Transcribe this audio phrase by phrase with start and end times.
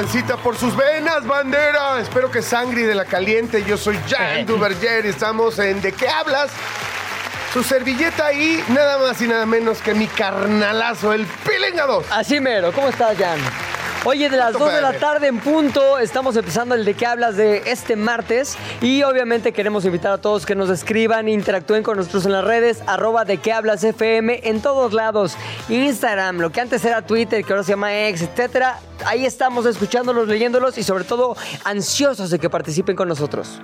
[0.00, 2.00] transita por sus venas, bandera.
[2.00, 3.62] Espero que sangre de la caliente.
[3.64, 6.50] Yo soy Jan Duverger y estamos en ¿De qué hablas?
[7.52, 12.06] Su servilleta y nada más y nada menos que mi carnalazo, el Pilinga 2.
[12.12, 13.38] Así mero, ¿cómo estás, Jan?
[14.06, 17.04] Oye, de las Punto 2 de la tarde en punto, estamos empezando el de qué
[17.04, 21.98] hablas de este martes y obviamente queremos invitar a todos que nos escriban, interactúen con
[21.98, 25.36] nosotros en las redes, arroba de qué hablas FM en todos lados,
[25.68, 28.78] Instagram, lo que antes era Twitter, que ahora se llama X, etcétera.
[29.04, 33.60] Ahí estamos escuchándolos, leyéndolos y sobre todo ansiosos de que participen con nosotros.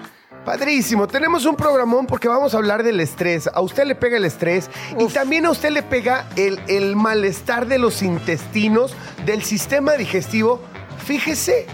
[0.46, 3.50] Padrísimo, tenemos un programón porque vamos a hablar del estrés.
[3.52, 7.66] A usted le pega el estrés y también a usted le pega el, el malestar
[7.66, 10.60] de los intestinos, del sistema digestivo.
[11.04, 11.66] Fíjese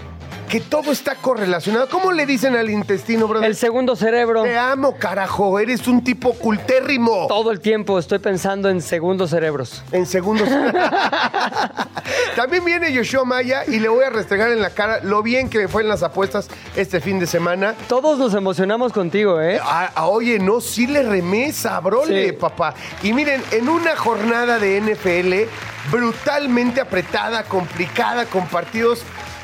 [0.49, 1.89] que todo está correlacionado.
[1.89, 3.47] ¿Cómo le dicen al intestino, brother?
[3.49, 5.59] El segundo cerebro, Te amo, carajo.
[5.59, 7.27] Eres un tipo cultérrimo.
[7.27, 9.83] todo el tiempo estoy pensando en segundos cerebros.
[9.91, 10.47] En segundos.
[12.35, 15.59] También viene Yoshua Maya y le voy a restregar en la cara lo bien que
[15.59, 17.75] me fue en las apuestas este fin de semana.
[17.87, 19.59] Todos nos emocionamos contigo, ¿eh?
[19.63, 22.31] Ah, ah, oye, no, sí le remesa, brole, Sí.
[22.33, 22.73] papá.
[23.01, 25.49] Y miren, en una jornada de NFL
[25.91, 29.01] brutalmente apretada, complicada, con partidos,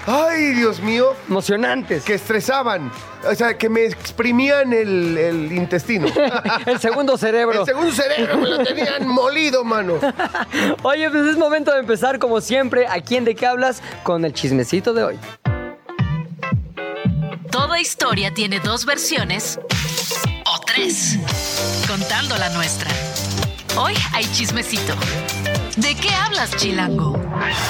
[0.07, 2.03] ay, Dios mío, Emocionantes.
[2.03, 2.91] que estresaban.
[3.29, 6.07] O sea, que me exprimían el, el intestino.
[6.65, 7.59] El segundo cerebro.
[7.61, 9.95] El segundo cerebro me lo tenían molido, mano.
[10.83, 14.33] Oye, pues es momento de empezar como siempre aquí en De qué hablas con el
[14.33, 15.19] chismecito de hoy.
[17.51, 19.59] Toda historia tiene dos versiones
[20.45, 21.17] o tres,
[21.87, 22.89] contando la nuestra.
[23.75, 24.93] Hoy hay chismecito.
[25.81, 27.17] ¿De qué hablas, Chilango?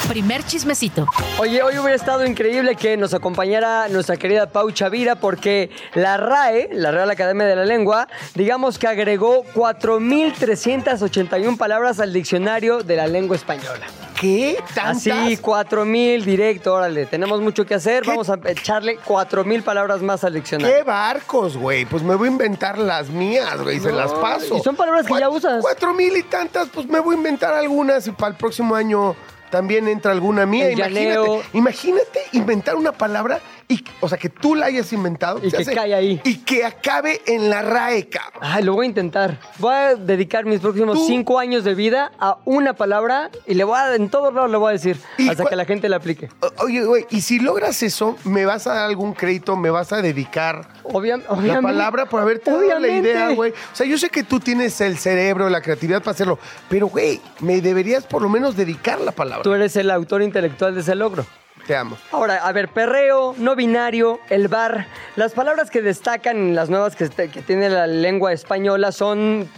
[0.08, 1.06] Primer chismecito.
[1.38, 6.70] Oye, hoy hubiera estado increíble que nos acompañara nuestra querida Pau Chavira porque la RAE,
[6.72, 13.06] la Real Academia de la Lengua, digamos que agregó 4.381 palabras al diccionario de la
[13.06, 13.86] lengua española.
[14.20, 14.58] ¿Qué?
[14.74, 14.98] ¿Tantas?
[15.06, 17.06] Así, 4.000 directo, órale.
[17.06, 18.10] Tenemos mucho que hacer, ¿Qué?
[18.10, 20.76] vamos a echarle 4.000 palabras más al diccionario.
[20.76, 21.86] ¿Qué barcos, güey?
[21.86, 24.56] Pues me voy a inventar las mías, güey, se No, las paso.
[24.56, 25.62] y son palabras que ya usas.
[25.62, 29.16] Cuatro mil y tantas, pues me voy a inventar algunas y para el próximo año
[29.50, 30.68] también entra alguna mía.
[30.68, 31.24] El llaneo.
[31.24, 35.40] imagínate, imagínate inventar una palabra y, o sea, que tú la hayas inventado.
[35.42, 36.20] Y que caiga ahí.
[36.24, 38.40] Y que acabe en la RAE, cabrón.
[38.42, 39.38] Ay, lo voy a intentar.
[39.58, 43.64] Voy a dedicar mis próximos Tú- cinco años de vida a una palabra y le
[43.64, 45.96] voy a, en todos lados le voy a decir ¿Y hasta que la gente la
[45.96, 46.28] aplique.
[46.58, 49.56] Oye, güey, y si logras eso, ¿me vas a dar algún crédito?
[49.56, 51.62] ¿Me vas a dedicar Obvia- la obviamente.
[51.62, 53.10] palabra por haberte dado la Obviamente.
[53.10, 53.52] idea, güey?
[53.52, 56.38] O sea, yo sé que tú tienes el cerebro, la creatividad para hacerlo,
[56.68, 59.44] pero, güey, me deberías por lo menos dedicar la palabra.
[59.44, 61.24] Tú eres el autor intelectual de ese logro.
[61.70, 61.96] Te amo.
[62.10, 64.88] Ahora, a ver, perreo, no binario, el bar.
[65.14, 69.48] Las palabras que destacan las nuevas que, que tiene la lengua española son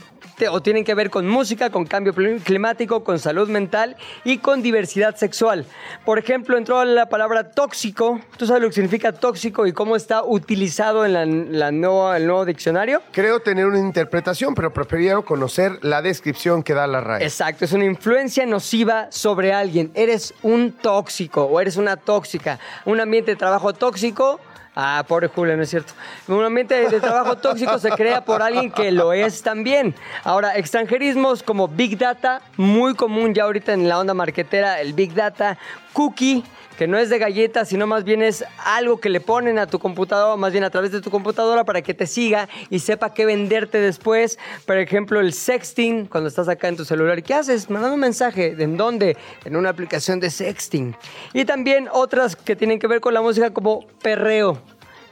[0.50, 5.14] o tienen que ver con música, con cambio climático, con salud mental y con diversidad
[5.16, 5.64] sexual.
[6.04, 8.20] Por ejemplo, entró la palabra tóxico.
[8.36, 12.26] ¿Tú sabes lo que significa tóxico y cómo está utilizado en la, la nueva- el
[12.26, 13.02] nuevo diccionario?
[13.12, 17.22] Creo tener una interpretación, pero prefiero conocer la descripción que da la RAE.
[17.24, 19.90] Exacto, es una influencia nociva sobre alguien.
[19.94, 22.58] Eres un tóxico o eres una tóxica.
[22.84, 24.40] Un ambiente de trabajo tóxico.
[24.74, 25.92] Ah, pobre Julio, no es cierto.
[26.28, 29.94] Un ambiente de trabajo tóxico se crea por alguien que lo es también.
[30.24, 35.12] Ahora, extranjerismos como Big Data, muy común ya ahorita en la onda marquetera, el Big
[35.12, 35.58] Data,
[35.92, 36.42] Cookie,
[36.76, 39.78] que no es de galletas, sino más bien es algo que le ponen a tu
[39.78, 43.24] computadora, más bien a través de tu computadora para que te siga y sepa qué
[43.24, 44.38] venderte después.
[44.66, 47.70] Por ejemplo, el sexting, cuando estás acá en tu celular, ¿y ¿qué haces?
[47.70, 48.54] Mandando un mensaje.
[48.58, 49.16] ¿En dónde?
[49.44, 50.96] En una aplicación de sexting.
[51.32, 54.60] Y también otras que tienen que ver con la música como perreo.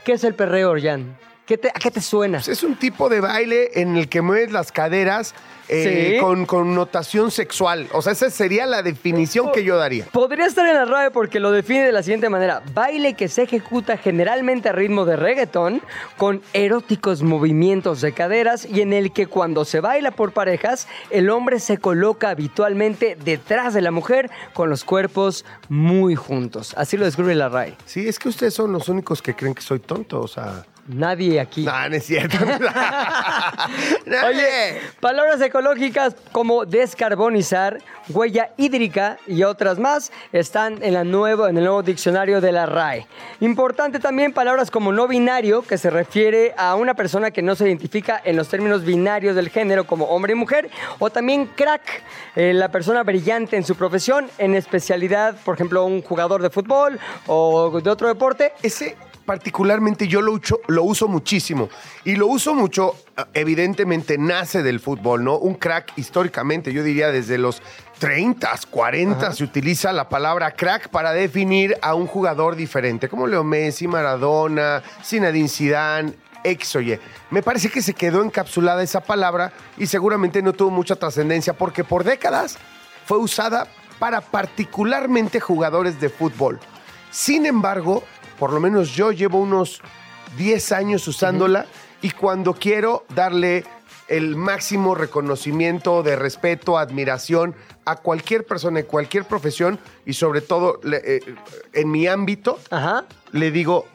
[0.04, 1.16] ¿Qué es el perreo, Jan?
[1.50, 2.38] ¿Qué te- ¿A qué te suena?
[2.38, 5.35] Pues es un tipo de baile en el que mueves las caderas
[5.73, 6.20] eh, Sí.
[6.20, 7.87] con connotación sexual.
[7.93, 10.05] O sea, esa sería la definición que yo daría.
[10.06, 12.61] Podría estar en la RAE porque lo define de la siguiente manera.
[12.75, 15.81] Baile que se ejecuta generalmente a ritmo de reggaetón,
[16.17, 21.31] con eróticos movimientos de caderas y en el que cuando se baila por parejas, el
[21.31, 26.75] hombre se coloca habitualmente detrás de la mujer con los cuerpos muy juntos.
[26.76, 27.76] Así lo describe la RAE.
[27.87, 30.20] Sí, es que ustedes son los únicos que creen que soy tonto.
[30.20, 31.64] O sea, Nadie aquí.
[31.64, 32.36] No, no es cierto.
[34.06, 34.28] Nadie.
[34.28, 37.78] Oye, palabras ecológicas como descarbonizar,
[38.08, 42.66] huella hídrica y otras más están en, la nuevo, en el nuevo diccionario de la
[42.66, 43.06] RAE.
[43.40, 47.66] Importante también palabras como no binario, que se refiere a una persona que no se
[47.66, 52.02] identifica en los términos binarios del género como hombre y mujer, o también crack,
[52.36, 56.98] eh, la persona brillante en su profesión, en especialidad, por ejemplo, un jugador de fútbol
[57.26, 58.52] o de otro deporte.
[58.62, 58.96] Ese
[59.30, 61.68] particularmente yo lo uso, lo uso muchísimo.
[62.02, 65.38] Y lo uso mucho, eh, evidentemente nace del fútbol, ¿no?
[65.38, 67.62] Un crack históricamente, yo diría desde los
[68.00, 73.44] 30, 40 se utiliza la palabra crack para definir a un jugador diferente, como Leo
[73.44, 76.98] Messi, Maradona, Zinedine Zidane, X o Y.
[77.30, 81.84] Me parece que se quedó encapsulada esa palabra y seguramente no tuvo mucha trascendencia porque
[81.84, 82.58] por décadas
[83.06, 83.68] fue usada
[84.00, 86.58] para particularmente jugadores de fútbol.
[87.12, 88.02] Sin embargo,
[88.40, 89.81] por lo menos yo llevo unos
[90.37, 91.66] 10 años usándola
[92.02, 93.64] y cuando quiero darle
[94.08, 97.54] el máximo reconocimiento de respeto, admiración
[97.84, 101.20] a cualquier persona en cualquier profesión y sobre todo le- eh,
[101.75, 103.04] en mi ámbito, Ajá.
[103.32, 103.87] le digo,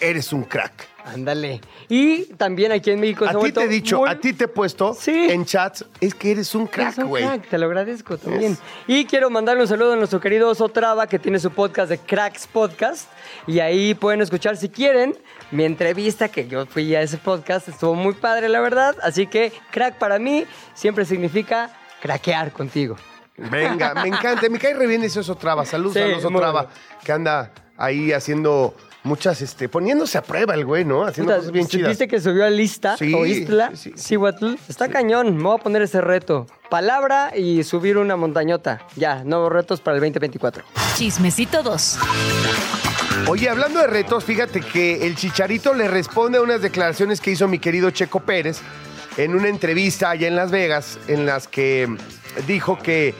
[0.00, 0.88] eres un crack.
[1.14, 1.60] Ándale.
[1.88, 4.48] Y también aquí en México A ti te he dicho, muy- a ti te he
[4.48, 5.28] puesto Sí.
[5.30, 7.24] en chats, es que eres un crack, güey.
[7.24, 8.56] crack, te lo agradezco también.
[8.86, 11.98] Y quiero mandarle un saludo a nuestro querido Oso Traba, que tiene su podcast de
[11.98, 13.10] Cracks Podcast.
[13.46, 15.16] Y ahí pueden escuchar, si quieren,
[15.50, 17.68] mi entrevista, que yo fui a ese podcast.
[17.68, 18.96] Estuvo muy padre, la verdad.
[19.02, 20.44] Así que crack para mí
[20.74, 21.70] siempre significa
[22.00, 22.96] craquear contigo.
[23.36, 24.48] Venga, me encanta.
[24.48, 25.64] Me cae re bien ese oso traba.
[25.64, 26.68] Saludos Sí, al oso traba, bueno.
[27.04, 28.74] que anda ahí haciendo
[29.08, 31.04] muchas, este, poniéndose a prueba el güey, ¿no?
[31.04, 31.88] Haciendo Puta, cosas bien chidas.
[31.88, 33.72] ¿Viste que subió a lista Sí, o Istla?
[33.74, 34.16] sí, sí.
[34.68, 35.36] Está cañón.
[35.36, 36.46] Me voy a poner ese reto.
[36.70, 38.82] Palabra y subir una montañota.
[38.94, 40.62] Ya, nuevos retos para el 2024.
[40.96, 41.98] Chismecito 2.
[43.26, 47.48] Oye, hablando de retos, fíjate que el Chicharito le responde a unas declaraciones que hizo
[47.48, 48.60] mi querido Checo Pérez
[49.16, 51.88] en una entrevista allá en Las Vegas, en las que
[52.46, 53.14] dijo que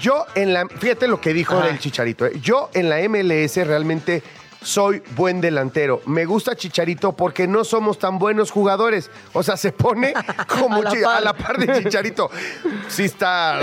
[0.00, 0.66] yo en la...
[0.68, 1.66] Fíjate lo que dijo Ajá.
[1.66, 2.26] del Chicharito.
[2.26, 2.32] ¿eh?
[2.40, 4.22] Yo en la MLS realmente
[4.64, 6.00] soy buen delantero.
[6.06, 9.10] Me gusta Chicharito porque no somos tan buenos jugadores.
[9.32, 10.14] O sea, se pone
[10.48, 11.16] como A la par.
[11.16, 12.30] a la par de Chicharito.
[12.88, 13.60] Sí está,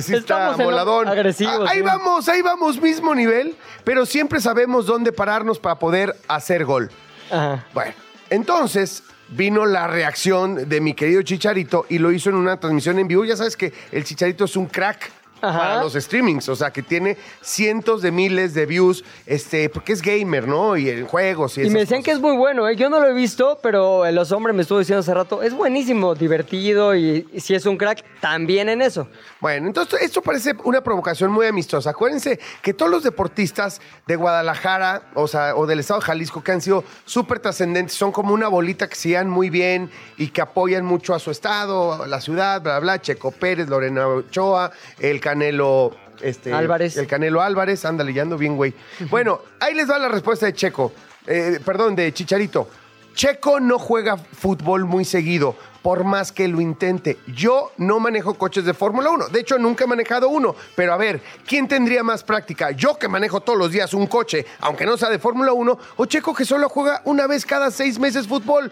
[0.00, 1.82] sí está agresivos, Ah, Ahí sí.
[1.82, 6.90] vamos, ahí vamos, mismo nivel, pero siempre sabemos dónde pararnos para poder hacer gol.
[7.30, 7.66] Ajá.
[7.74, 7.92] Bueno,
[8.30, 13.08] entonces vino la reacción de mi querido Chicharito y lo hizo en una transmisión en
[13.08, 13.24] vivo.
[13.24, 15.10] Ya sabes que el Chicharito es un crack.
[15.48, 15.58] Ajá.
[15.58, 20.02] Para los streamings, o sea que tiene cientos de miles de views, este, porque es
[20.02, 20.76] gamer, ¿no?
[20.76, 22.76] Y en juegos y, Y me decían que es muy bueno, ¿eh?
[22.76, 26.14] Yo no lo he visto, pero los hombres me estuvo diciendo hace rato, es buenísimo,
[26.14, 29.08] divertido y, y si es un crack, también en eso.
[29.40, 31.90] Bueno, entonces esto parece una provocación muy amistosa.
[31.90, 36.52] Acuérdense que todos los deportistas de Guadalajara, o sea, o del estado de Jalisco, que
[36.52, 40.40] han sido súper trascendentes, son como una bolita que se llevan muy bien y que
[40.40, 43.02] apoyan mucho a su estado, a la ciudad, bla, bla, bla.
[43.02, 45.90] Checo Pérez, Lorena Ochoa, el Canelo.
[46.20, 46.96] Este, Álvarez.
[46.96, 48.72] El Canelo Álvarez, anda leyendo bien, güey.
[49.10, 50.92] Bueno, ahí les va la respuesta de Checo.
[51.26, 52.68] Eh, perdón, de Chicharito.
[53.14, 57.18] Checo no juega fútbol muy seguido, por más que lo intente.
[57.26, 59.28] Yo no manejo coches de Fórmula 1.
[59.28, 60.54] De hecho, nunca he manejado uno.
[60.76, 62.70] Pero a ver, ¿quién tendría más práctica?
[62.70, 66.06] Yo que manejo todos los días un coche, aunque no sea de Fórmula 1, o
[66.06, 68.70] Checo que solo juega una vez cada seis meses fútbol.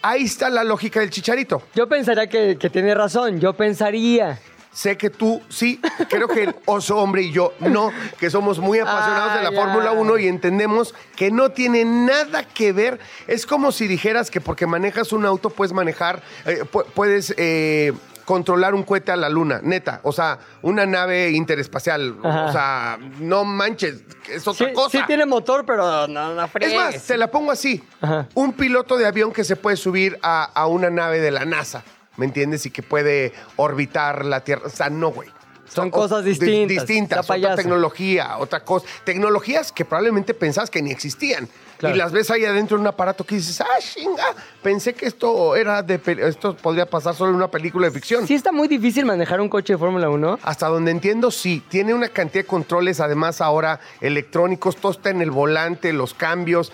[0.00, 1.62] Ahí está la lógica del chicharito.
[1.74, 4.40] Yo pensaría que, que tiene razón, yo pensaría.
[4.72, 8.78] Sé que tú sí, creo que el oso hombre y yo no, que somos muy
[8.78, 9.96] apasionados de la Fórmula ay.
[9.98, 12.98] 1 y entendemos que no tiene nada que ver.
[13.26, 17.92] Es como si dijeras que porque manejas un auto puedes manejar, eh, pu- puedes eh,
[18.24, 20.00] controlar un cohete a la luna, neta.
[20.04, 22.16] O sea, una nave interespacial.
[22.24, 22.44] Ajá.
[22.46, 24.98] O sea, no manches, es otra Sí, cosa.
[24.98, 26.76] sí tiene motor, pero no, no Es fregues.
[26.76, 27.84] más, te la pongo así.
[28.00, 28.26] Ajá.
[28.34, 31.84] Un piloto de avión que se puede subir a, a una nave de la NASA,
[32.16, 32.66] ¿me entiendes?
[32.66, 34.62] Y que puede orbitar la Tierra.
[34.66, 35.28] O sea, no, güey.
[35.68, 38.84] Son O- cosas di- distintas, distintas, otra tecnología, otra cosa.
[39.04, 41.48] Tecnologías que probablemente pensás que ni existían.
[41.78, 41.94] Claro.
[41.94, 44.22] Y las ves ahí adentro de un aparato que dices, ah, chinga,
[44.62, 48.26] pensé que esto era de esto podría pasar solo en una película de ficción.
[48.26, 50.40] Sí está muy difícil manejar un coche de Fórmula 1.
[50.42, 51.64] Hasta donde entiendo, sí.
[51.70, 56.70] Tiene una cantidad de controles, además ahora electrónicos, todo está en el volante, los cambios.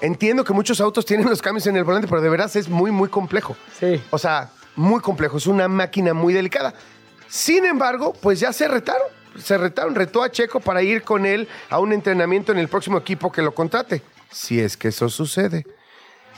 [0.00, 2.90] Entiendo que muchos autos tienen los cambios en el volante, pero de veras es muy,
[2.90, 3.56] muy complejo.
[3.78, 4.00] Sí.
[4.10, 5.36] O sea, muy complejo.
[5.36, 6.72] Es una máquina muy delicada.
[7.28, 9.06] Sin embargo, pues ya se retaron.
[9.38, 12.98] Se retaron, retó a Checo para ir con él a un entrenamiento en el próximo
[12.98, 14.02] equipo que lo contrate.
[14.30, 15.64] Si es que eso sucede.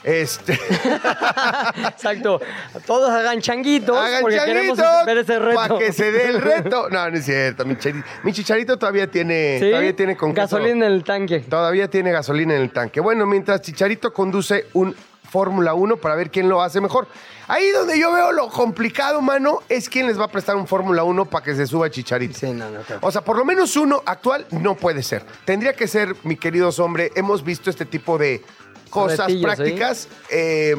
[0.02, 0.54] Este.
[1.88, 2.40] Exacto.
[2.86, 5.54] Todos hagan changuitos Hagan porque queremos changuitos ver ese reto.
[5.56, 6.88] Para que se dé el reto.
[6.90, 7.64] No, no es cierto.
[7.64, 9.68] Mi, chari- mi chicharito todavía tiene, ¿Sí?
[9.70, 10.32] todavía tiene con.
[10.34, 11.40] Gasolina en el tanque.
[11.40, 13.00] Todavía tiene gasolina en el tanque.
[13.00, 14.94] Bueno, mientras Chicharito conduce un
[15.30, 17.06] Fórmula 1 para ver quién lo hace mejor.
[17.46, 21.04] Ahí donde yo veo lo complicado, mano, es quién les va a prestar un Fórmula
[21.04, 22.38] 1 para que se suba Chicharito.
[22.38, 23.00] Sí, no, no, claro.
[23.02, 25.24] O sea, por lo menos uno actual no puede ser.
[25.44, 28.42] Tendría que ser, mi queridos hombre, hemos visto este tipo de
[28.90, 30.76] cosas Retillos, prácticas, eh,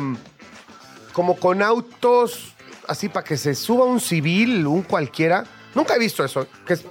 [1.13, 2.53] como con autos,
[2.87, 5.45] así para que se suba un civil, un cualquiera.
[5.73, 6.45] Nunca he visto eso.
[6.65, 6.85] Que es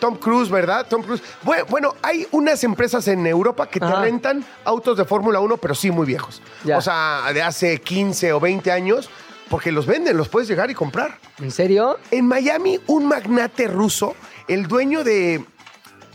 [0.00, 0.86] Tom Cruise, ¿verdad?
[0.88, 1.22] Tom Cruise.
[1.44, 4.02] Bue- Bueno, hay unas empresas en Europa que te Ajá.
[4.02, 6.40] rentan autos de Fórmula 1, pero sí muy viejos.
[6.64, 6.78] Ya.
[6.78, 9.10] O sea, de hace 15 o 20 años,
[9.48, 11.18] porque los venden, los puedes llegar y comprar.
[11.40, 11.98] ¿En serio?
[12.10, 14.14] En Miami, un magnate ruso,
[14.46, 15.34] el dueño de,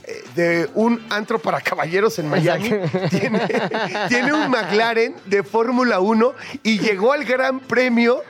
[0.05, 2.69] eh, de un antro para caballeros en Miami,
[3.09, 3.41] tiene,
[4.09, 8.21] tiene un McLaren de Fórmula 1 y llegó al Gran Premio.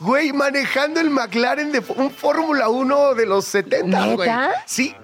[0.00, 4.30] Güey, manejando el McLaren de un Fórmula 1 de los 70, güey.
[4.66, 4.94] Sí,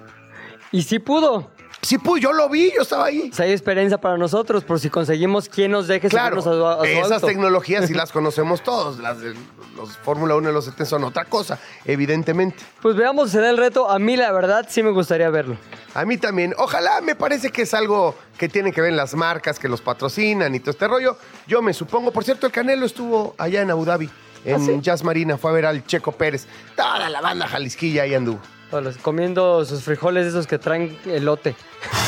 [0.71, 1.49] Y sí pudo.
[1.81, 3.29] sí, pues yo lo vi, yo estaba ahí.
[3.31, 6.49] O sea, hay experiencia para nosotros por si conseguimos quien nos deje Claro, a su,
[6.65, 7.27] a su esas auto.
[7.27, 8.99] tecnologías sí las conocemos todos.
[8.99, 9.33] Las de
[9.75, 12.57] los Fórmula 1 de los 70 son otra cosa, evidentemente.
[12.81, 13.89] Pues veamos si se da el reto.
[13.89, 15.57] A mí, la verdad, sí me gustaría verlo.
[15.95, 16.53] A mí también.
[16.57, 19.81] Ojalá, me parece que es algo que tiene que ver en las marcas que los
[19.81, 21.17] patrocinan y todo este rollo.
[21.47, 22.11] Yo me supongo.
[22.11, 24.09] Por cierto, el Canelo estuvo allá en Abu Dhabi,
[24.45, 25.37] en Jazz Marina.
[25.37, 26.47] Fue a ver al Checo Pérez.
[26.75, 28.39] Toda la banda jalisquilla ahí anduvo.
[28.69, 31.55] Todos los- Comiendo sus frijoles esos que traen elote.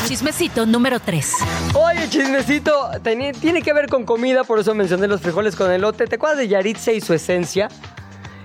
[0.06, 1.34] Chismecito número 3.
[1.74, 6.06] Oye, chismecito, tiene que ver con comida, por eso mencioné los frijoles con elote.
[6.06, 7.68] ¿Te acuerdas de Yaritza y su esencia?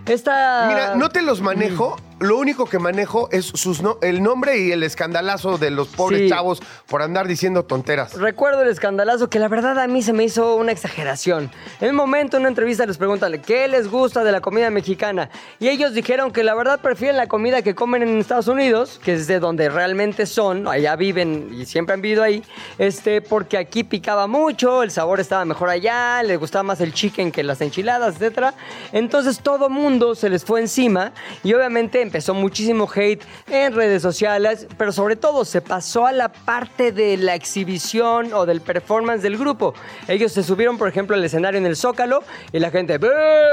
[0.05, 0.65] Esta...
[0.67, 1.98] Mira, no te los manejo.
[2.19, 6.21] Lo único que manejo es sus no- el nombre y el escandalazo de los pobres
[6.23, 6.29] Sí.
[6.29, 8.13] chavos por andar diciendo tonteras.
[8.15, 11.49] Recuerdo el escandalazo que la verdad a mí se me hizo una exageración.
[11.79, 15.29] En un momento, en una entrevista les preguntan qué les gusta de la comida mexicana.
[15.59, 19.13] Y ellos dijeron que la verdad prefieren la comida que comen en Estados Unidos, que
[19.13, 22.43] es de donde realmente son, allá viven y siempre han vivido ahí,
[22.77, 27.31] este, porque aquí picaba mucho, el sabor estaba mejor allá, les gustaba más el chicken
[27.31, 28.53] que las enchiladas, etc.
[28.91, 31.11] Entonces todo mundo se les fue encima
[31.43, 36.30] y obviamente empezó muchísimo hate en redes sociales, pero sobre todo se pasó a la
[36.32, 39.75] parte de la exhibición o del performance del grupo.
[40.08, 43.08] Ellos se subieron, por ejemplo, al escenario en el Zócalo y la gente, "¡Bú!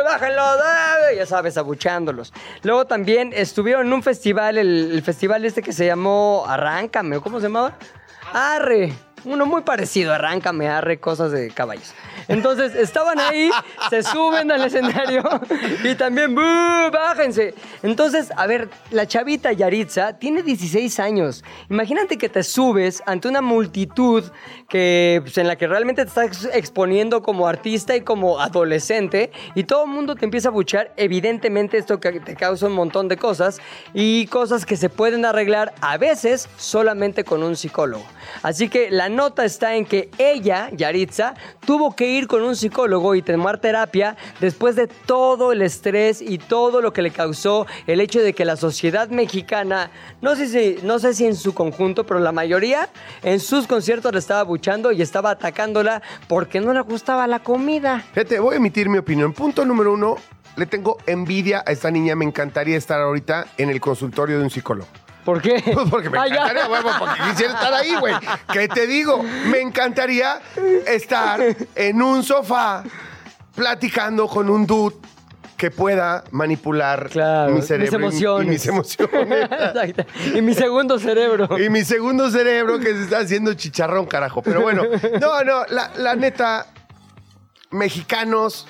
[0.07, 0.43] ¡Bájenlo!
[0.43, 2.33] ¡Dale!", Ya sabes, abuchándolos.
[2.63, 7.21] Luego también estuvieron en un festival, el, el festival este que se llamó Arráncame, ¿o
[7.21, 7.77] ¿cómo se llamaba?
[8.33, 9.06] Arre.
[9.27, 11.93] Uno muy parecido, arráncame, arre, cosas de caballos.
[12.29, 13.51] Entonces, estaban ahí,
[13.91, 15.23] se suben al escenario
[15.85, 16.41] y también, ¡bú!
[16.93, 17.53] ¡Bájense!
[17.83, 21.43] Entonces, a ver, la chavita Yaritza tiene 16 años.
[21.69, 24.23] Imagínate que te subes ante una multitud
[24.69, 29.33] que, pues, en la que realmente te estás ex- exponiendo como artista y como adolescente
[29.57, 30.93] y todo el mundo te empieza a buchar.
[30.97, 33.59] Evidentemente, esto te causa un montón de cosas
[33.93, 38.05] y cosas que se pueden arreglar a veces solamente con un psicólogo.
[38.43, 43.15] Así que la nota está en que ella, Yaritza, tuvo que ir con un psicólogo
[43.15, 48.01] y tomar terapia después de todo el estrés y todo lo que le causó el
[48.01, 52.05] hecho de que la sociedad mexicana, no sé si, no sé si en su conjunto,
[52.05, 52.91] pero la mayoría
[53.23, 58.05] en sus conciertos le estaba buchando y estaba atacándola porque no le gustaba la comida.
[58.13, 59.33] Fíjate, voy a emitir mi opinión.
[59.33, 60.17] Punto número uno,
[60.57, 62.15] le tengo envidia a esta niña.
[62.15, 64.89] Me encantaría estar ahorita en el consultorio de un psicólogo.
[65.27, 65.63] ¿Por qué?
[65.75, 68.15] Pues porque me Ah, encantaría, huevo, porque quisiera estar ahí, güey.
[68.53, 69.23] ¿Qué te digo?
[69.51, 70.41] Me encantaría
[70.87, 71.41] estar
[71.75, 72.83] en un sofá
[73.55, 74.95] platicando con un dude
[75.57, 78.47] que pueda manipular Claro, mi mis cerebro y- emociones.
[78.47, 79.49] y mis emociones.
[80.35, 81.49] Y mi segundo cerebro.
[81.59, 84.43] Y mi segundo cerebro que se está haciendo chicharrón, carajo.
[84.43, 84.83] Pero bueno,
[85.21, 86.67] no, no, la, la neta,
[87.71, 88.67] mexicanos,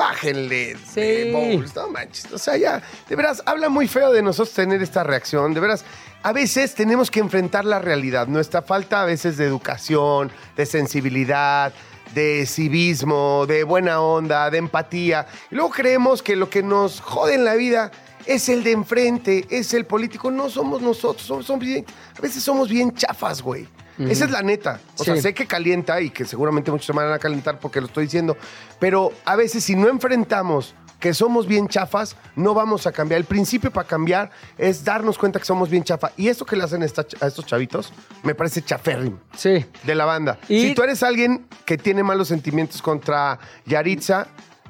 [0.00, 0.76] bájenle.
[0.92, 1.00] Sí.
[1.00, 2.32] de bowls, no manches.
[2.32, 5.52] O sea, ya, de veras, habla muy feo de nosotros tener esta reacción.
[5.52, 5.84] De veras,
[6.22, 8.26] a veces tenemos que enfrentar la realidad.
[8.26, 11.72] Nuestra falta a veces de educación, de sensibilidad,
[12.14, 15.26] de civismo, de buena onda, de empatía.
[15.50, 17.90] Y luego creemos que lo que nos jode en la vida
[18.26, 20.30] es el de enfrente, es el político.
[20.30, 21.84] No somos nosotros, somos, somos bien-
[22.16, 23.68] a veces somos bien chafas, güey.
[24.08, 24.80] Esa es la neta.
[24.98, 27.86] O sea, sé que calienta y que seguramente muchos se van a calentar porque lo
[27.88, 28.36] estoy diciendo,
[28.78, 33.18] pero a veces si no enfrentamos que somos bien chafas, no vamos a cambiar.
[33.20, 36.12] El principio para cambiar es darnos cuenta que somos bien chafa.
[36.18, 37.90] Y esto que le hacen esta- a estos chavitos
[38.22, 39.64] me parece chaférrimo Sí.
[39.84, 40.38] de la banda.
[40.46, 44.26] Y- Si tú eres alguien que tiene malos sentimientos contra Yaritza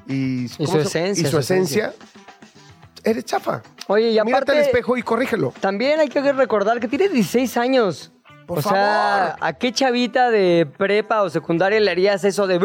[0.07, 1.93] y, Y ¿cómo su se- esencia, y su su esencia,
[3.03, 3.61] eres chafa.
[3.87, 4.51] Oye, y Mírate aparte...
[4.53, 5.53] al espejo y corrígelo.
[5.59, 8.11] También hay que recordar que tiene 16 años.
[8.51, 9.37] Por o sea.
[9.39, 12.55] ¿a qué chavita de prepa o secundaria le harías eso de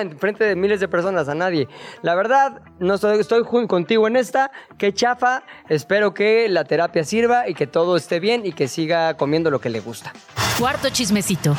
[0.00, 1.30] en frente de miles de personas?
[1.30, 1.66] A nadie.
[2.02, 4.50] La verdad, no estoy, estoy contigo en esta.
[4.76, 5.42] Qué chafa.
[5.70, 9.62] Espero que la terapia sirva y que todo esté bien y que siga comiendo lo
[9.62, 10.12] que le gusta.
[10.58, 11.56] Cuarto chismecito.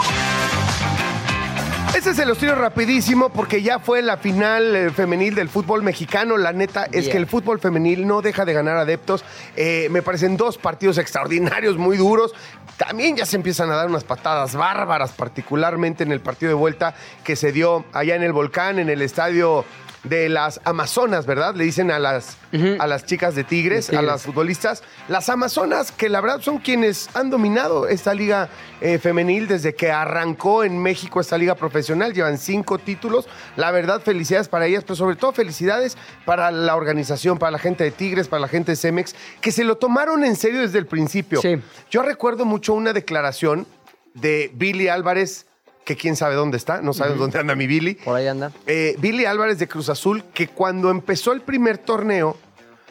[1.95, 6.35] Ese se los tiro rapidísimo porque ya fue la final eh, femenil del fútbol mexicano.
[6.35, 7.11] La neta es Bien.
[7.11, 9.23] que el fútbol femenil no deja de ganar adeptos.
[9.55, 12.33] Eh, me parecen dos partidos extraordinarios, muy duros.
[12.75, 16.95] También ya se empiezan a dar unas patadas bárbaras, particularmente en el partido de vuelta
[17.23, 19.63] que se dio allá en el volcán, en el estadio
[20.09, 21.55] de las Amazonas, ¿verdad?
[21.55, 22.37] Le dicen a las,
[22.79, 24.09] a las chicas de Tigres, De Tigres.
[24.09, 24.83] a las futbolistas.
[25.07, 28.49] Las Amazonas, que la verdad son quienes han dominado esta liga
[28.81, 32.13] eh, femenil desde que arrancó en México esta liga profesional.
[32.13, 33.27] Llevan cinco títulos.
[33.55, 37.83] La verdad, felicidades para ellas, pero sobre todo felicidades para la organización, para la gente
[37.83, 40.85] de Tigres, para la gente de Cemex, que se lo tomaron en serio desde el
[40.85, 41.41] principio.
[41.41, 41.55] Sí.
[41.89, 43.65] Yo recuerdo mucho una declaración
[44.13, 45.47] de Billy Álvarez,
[45.85, 47.93] que quién sabe dónde está, no sabes dónde anda mi Billy.
[47.93, 48.51] Por ahí anda.
[48.65, 52.37] Eh, Billy Álvarez de Cruz Azul, que cuando empezó el primer torneo,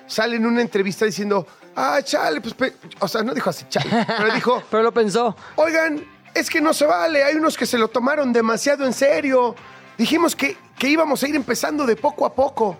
[0.06, 2.72] sale en una entrevista diciendo, ah, chale, pues, pe-".
[3.00, 5.36] o sea, no dijo así, chale, pero dijo, Pero lo pensó.
[5.56, 9.56] oigan, es que no se vale, hay unos que se lo tomaron demasiado en serio.
[9.98, 12.76] Dijimos que, que íbamos a ir empezando de poco a poco.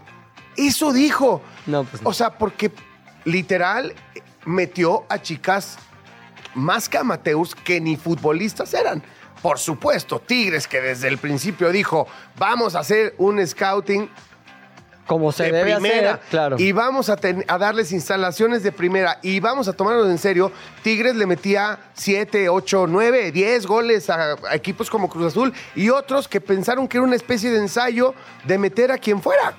[0.57, 1.43] Eso dijo.
[1.67, 2.11] No, pues no.
[2.11, 2.71] O sea, porque
[3.25, 5.77] literal eh, metió a chicas
[6.55, 9.03] más que amateurs que ni futbolistas eran.
[9.45, 12.07] Por supuesto, Tigres que desde el principio dijo,
[12.39, 14.09] vamos a hacer un scouting
[15.07, 16.27] Como se de debe primera hacer.
[16.31, 16.57] Claro.
[16.59, 20.51] y vamos a, ten- a darles instalaciones de primera y vamos a tomarnos en serio.
[20.83, 25.91] Tigres le metía 7, 8, 9, 10 goles a, a equipos como Cruz Azul y
[25.91, 29.53] otros que pensaron que era una especie de ensayo de meter a quien fuera.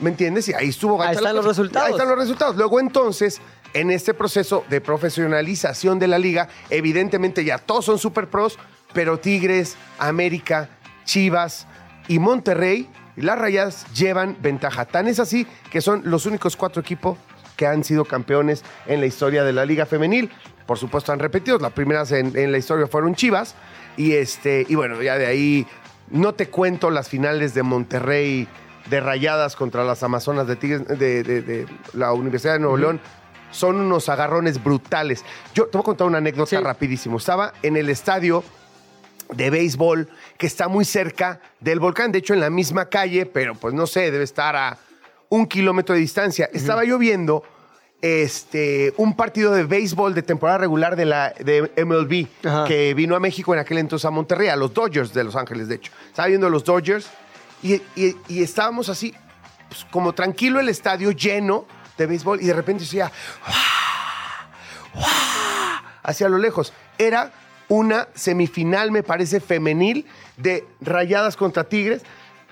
[0.00, 0.48] ¿Me entiendes?
[0.48, 1.86] Y ahí estuvo Ahí están los resultados.
[1.88, 2.56] Ahí están los resultados.
[2.56, 3.42] Luego entonces,
[3.74, 8.58] en este proceso de profesionalización de la liga, evidentemente ya todos son super pros,
[8.92, 10.68] pero Tigres, América,
[11.04, 11.66] Chivas
[12.08, 14.84] y Monterrey, las Rayadas llevan ventaja.
[14.86, 17.18] Tan es así que son los únicos cuatro equipos
[17.56, 20.30] que han sido campeones en la historia de la liga femenil.
[20.66, 23.54] Por supuesto han repetido, las primeras en, en la historia fueron Chivas
[23.96, 25.66] y este y bueno, ya de ahí
[26.10, 28.48] no te cuento las finales de Monterrey
[28.88, 33.00] de Rayadas contra las Amazonas de Tigres de, de- de la Universidad de Nuevo León.
[33.50, 35.24] Son unos agarrones brutales.
[35.54, 36.56] Yo te voy a contar una anécdota Sí.
[36.56, 37.18] rapidísimo.
[37.18, 38.42] Estaba en el estadio
[39.34, 40.08] de béisbol
[40.38, 43.86] que está muy cerca del volcán, de hecho en la misma calle, pero pues no
[43.86, 44.78] sé, debe estar a
[45.28, 46.48] un kilómetro de distancia.
[46.52, 47.42] Estaba yo viendo
[48.00, 52.64] este, un partido de béisbol de temporada regular de la de MLB Ajá.
[52.66, 55.68] que vino a México en aquel entonces a Monterrey, a los Dodgers de Los Ángeles,
[55.68, 55.92] de hecho.
[56.08, 57.06] Estaba viendo los Dodgers
[57.62, 59.14] y, y- y estábamos así,
[59.68, 61.64] pues, como tranquilo el estadio lleno
[61.96, 63.10] de béisbol y de repente decía,
[66.02, 66.72] hacia lo lejos.
[66.98, 67.32] Era
[67.72, 70.04] una semifinal, me parece, femenil
[70.36, 72.02] de Rayadas contra Tigres.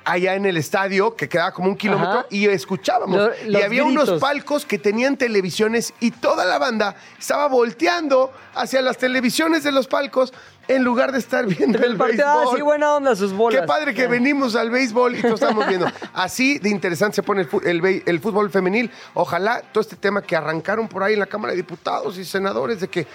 [0.02, 2.26] Allá en el estadio, que quedaba como un kilómetro, Ajá.
[2.30, 3.30] y escuchábamos.
[3.44, 8.80] Lo- y había unos palcos que tenían televisiones y toda la banda estaba volteando hacia
[8.80, 10.32] las televisiones de los palcos
[10.70, 12.56] en lugar de estar viendo el, ah, béisbol.
[12.56, 13.60] sí, buena onda sus bolas.
[13.60, 15.86] Qué padre que venimos al béisbol y todos estamos viendo.
[16.14, 18.88] Así de interesante se pone el, fútbol femenil.
[19.14, 22.80] Ojalá todo este tema que arrancaron por ahí en la Cámara de Diputados y senadores
[22.80, 23.06] de que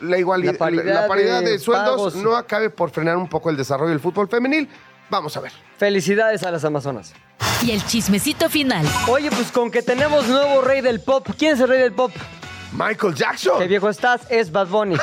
[0.00, 2.14] la igualdad, La paridad la paridad de, de sueldos pagos.
[2.16, 4.68] no acabe por frenar un poco el desarrollo del fútbol femenil.
[5.10, 5.52] Vamos a ver.
[5.76, 7.12] Felicidades a las Amazonas.
[7.62, 8.86] Y el chismecito final.
[9.08, 11.28] Oye, pues con que tenemos nuevo rey del pop.
[11.38, 12.10] ¿Quién es el rey del pop?
[12.72, 13.58] Michael Jackson.
[13.58, 14.96] Qué viejo estás, es Bad Bunny.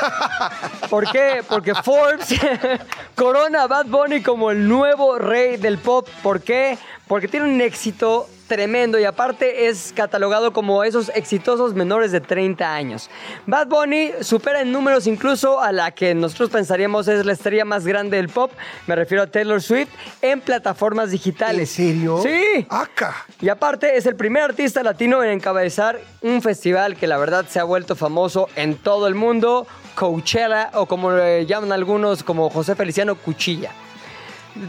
[0.89, 1.43] ¿Por qué?
[1.47, 2.35] Porque Forbes
[3.15, 6.07] corona a Bad Bunny como el nuevo rey del pop.
[6.23, 6.77] ¿Por qué?
[7.07, 12.73] Porque tiene un éxito tremendo y aparte es catalogado como esos exitosos menores de 30
[12.73, 13.09] años.
[13.45, 17.85] Bad Bunny supera en números incluso a la que nosotros pensaríamos es la estrella más
[17.87, 18.51] grande del pop.
[18.87, 19.89] Me refiero a Taylor Swift
[20.21, 21.69] en plataformas ¿En digitales.
[21.69, 22.21] serio?
[22.21, 22.65] Sí.
[22.69, 23.25] Acá.
[23.39, 27.59] Y aparte es el primer artista latino en encabezar un festival que la verdad se
[27.59, 32.75] ha vuelto famoso en todo el mundo, Coachella o como le llaman algunos como José
[32.75, 33.71] Feliciano Cuchilla.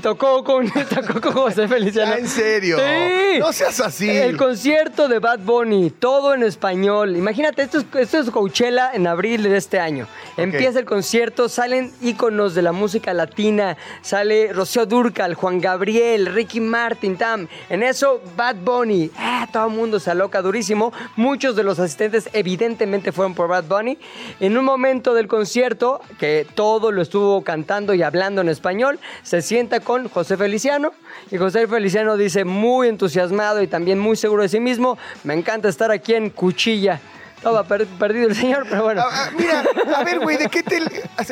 [0.03, 2.15] Tocó con, tocó con José Feliciano.
[2.15, 2.79] En serio.
[2.79, 3.39] Sí.
[3.39, 4.09] No seas así.
[4.09, 7.17] El concierto de Bad Bunny, todo en español.
[7.17, 10.07] Imagínate, esto es, esto es Coachella en abril de este año.
[10.37, 13.77] Empieza el concierto, salen íconos de la música latina.
[14.03, 17.49] Sale Rocío Durcal, Juan Gabriel, Ricky Martin, Tam.
[17.69, 19.11] En eso, Bad Bunny.
[19.17, 20.93] Ah, todo el mundo se aloca durísimo.
[21.17, 23.99] Muchos de los asistentes evidentemente fueron por Bad Bunny.
[24.39, 29.43] En un momento del concierto, que todo lo estuvo cantando y hablando en español, se
[29.79, 30.91] con José Feliciano.
[31.31, 35.69] Y José Feliciano dice, muy entusiasmado y también muy seguro de sí mismo, me encanta
[35.69, 36.99] estar aquí en Cuchilla.
[37.37, 39.03] Estaba per- perdido el señor, pero bueno.
[39.03, 39.65] Ah, ah, mira,
[39.97, 40.79] a ver, güey, ¿de qué te...?
[41.17, 41.25] A-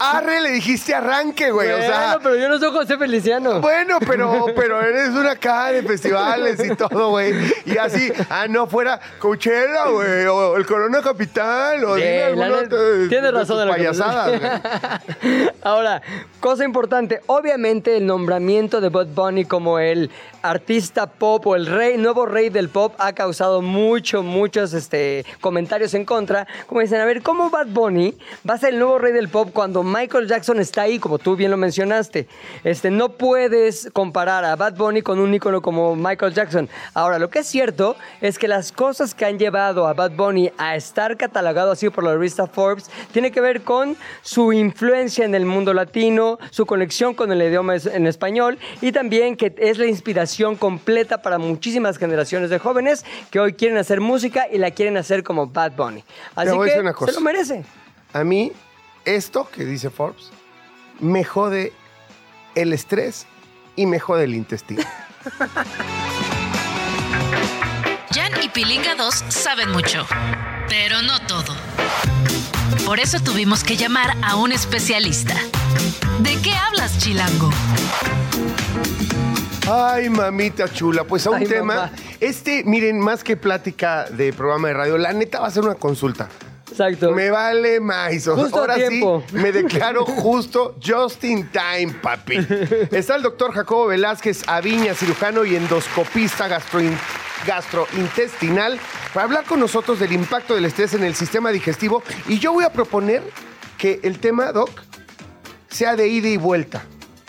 [0.00, 1.70] Arre, le dijiste arranque, güey.
[1.70, 3.60] o sea, Bueno, pero yo no soy José Feliciano.
[3.60, 7.34] Bueno, pero, pero eres una cara de festivales y todo, güey.
[7.66, 12.62] Y así, ah, no, fuera Coachella, güey, o el Corona Capital, o Sí, dime alguna
[12.62, 15.48] de- tienes de razón que payasadas, güey.
[15.62, 16.02] Ahora,
[16.40, 20.10] cosa importante, obviamente el nombramiento de Bud Bunny como el
[20.42, 25.94] artista pop o el rey, nuevo rey del pop ha causado mucho, muchos este, comentarios
[25.94, 26.46] en contra.
[26.66, 28.14] Como dicen, a ver, ¿cómo Bad Bunny
[28.48, 31.36] va a ser el nuevo rey del pop cuando Michael Jackson está ahí, como tú
[31.36, 32.28] bien lo mencionaste?
[32.62, 36.68] Este, no puedes comparar a Bad Bunny con un ícono como Michael Jackson.
[36.94, 40.52] Ahora, lo que es cierto es que las cosas que han llevado a Bad Bunny
[40.56, 45.34] a estar catalogado así por la revista Forbes tiene que ver con su influencia en
[45.34, 49.86] el mundo latino, su conexión con el idioma en español y también que es la
[49.86, 54.96] inspiración completa para muchísimas generaciones de jóvenes que hoy quieren hacer música y la quieren
[54.96, 56.04] hacer como Bad Bunny.
[56.34, 57.12] Así que una cosa.
[57.12, 57.64] se lo merece.
[58.14, 58.52] A mí,
[59.04, 60.30] esto que dice Forbes,
[61.00, 61.72] me jode
[62.54, 63.26] el estrés
[63.74, 64.84] y me jode el intestino.
[68.14, 70.06] Jan y Pilinga 2 saben mucho,
[70.68, 71.56] pero no todo.
[72.86, 75.34] Por eso tuvimos que llamar a un especialista.
[76.20, 77.50] ¿De qué hablas, Chilango?
[79.68, 81.74] Ay, mamita chula, pues a un Ay, tema.
[81.74, 81.90] mamá.
[82.20, 85.74] Este, miren, más que plática de programa de radio, la neta va a ser una
[85.74, 86.28] consulta.
[86.74, 87.12] Exacto.
[87.12, 88.12] Me vale más.
[88.26, 89.22] Justo Ahora tiempo.
[89.30, 92.34] sí, me declaro justo just in time, papi.
[92.90, 96.98] Está el doctor Jacobo Velázquez Aviña, cirujano y endoscopista gastroin-
[97.46, 98.80] gastrointestinal,
[99.12, 102.02] para hablar con nosotros del impacto del estrés en el sistema digestivo.
[102.26, 103.22] Y yo voy a proponer
[103.78, 104.70] que el tema, doc,
[105.68, 106.84] sea de ida y vuelta.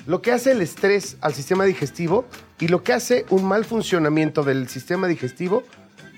[0.07, 2.25] Lo que hace el estrés al sistema digestivo
[2.59, 5.63] y lo que hace un mal funcionamiento del sistema digestivo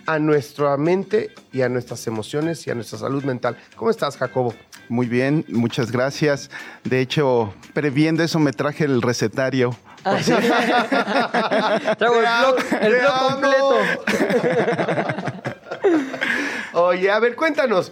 [0.08, 3.58] a nuestra mente y a nuestras emociones y a nuestra salud mental.
[3.76, 4.56] ¿Cómo estás, Jacobo?
[4.90, 6.50] Muy bien, muchas gracias.
[6.86, 9.76] De hecho, previendo eso me traje el recetario.
[10.06, 10.18] Ah.
[11.98, 13.30] Traigo el blog, el Te blog amo.
[13.32, 13.76] completo.
[16.74, 17.92] Oye, a ver, cuéntanos,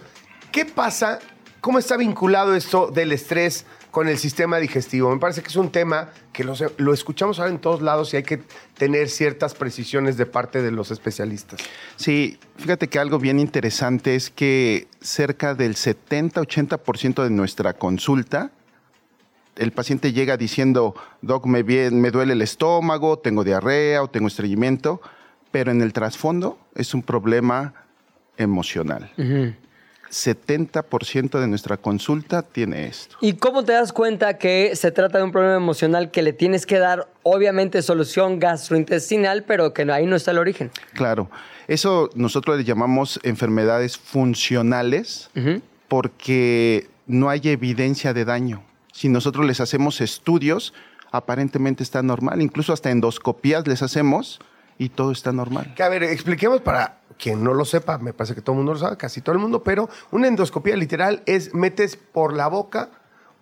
[0.50, 1.18] ¿qué pasa?
[1.60, 5.10] ¿Cómo está vinculado esto del estrés con el sistema digestivo?
[5.10, 8.24] Me parece que es un tema que lo, escuchamos ahora en todos lados y hay
[8.24, 8.42] que
[8.76, 11.60] tener ciertas precisiones de parte de los especialistas.
[11.96, 18.50] Sí, fíjate que algo bien interesante es que cerca del 70-80% de nuestra consulta,
[19.56, 24.26] el paciente llega diciendo, Doc, me, bien- me duele el estómago, tengo diarrea o tengo
[24.26, 25.00] estreñimiento,
[25.50, 27.72] pero en el trasfondo es un problema
[28.36, 29.10] emocional.
[30.10, 33.16] 70% de nuestra consulta tiene esto.
[33.20, 36.66] ¿Y cómo te das cuenta que se trata de un problema emocional que le tienes
[36.66, 40.70] que dar, obviamente, solución gastrointestinal, pero que ahí no está el origen?
[40.94, 41.30] Claro,
[41.68, 45.30] eso nosotros le llamamos enfermedades funcionales
[45.88, 48.62] porque no hay evidencia de daño.
[48.92, 50.72] Si nosotros les hacemos estudios,
[51.12, 54.40] aparentemente está normal, incluso hasta endoscopías les hacemos
[54.78, 55.74] y todo está normal.
[55.74, 58.74] Que, a ver, expliquemos para quien no lo sepa, me parece que todo el mundo
[58.74, 62.90] lo sabe, casi todo el mundo, pero una endoscopía literal es metes por la boca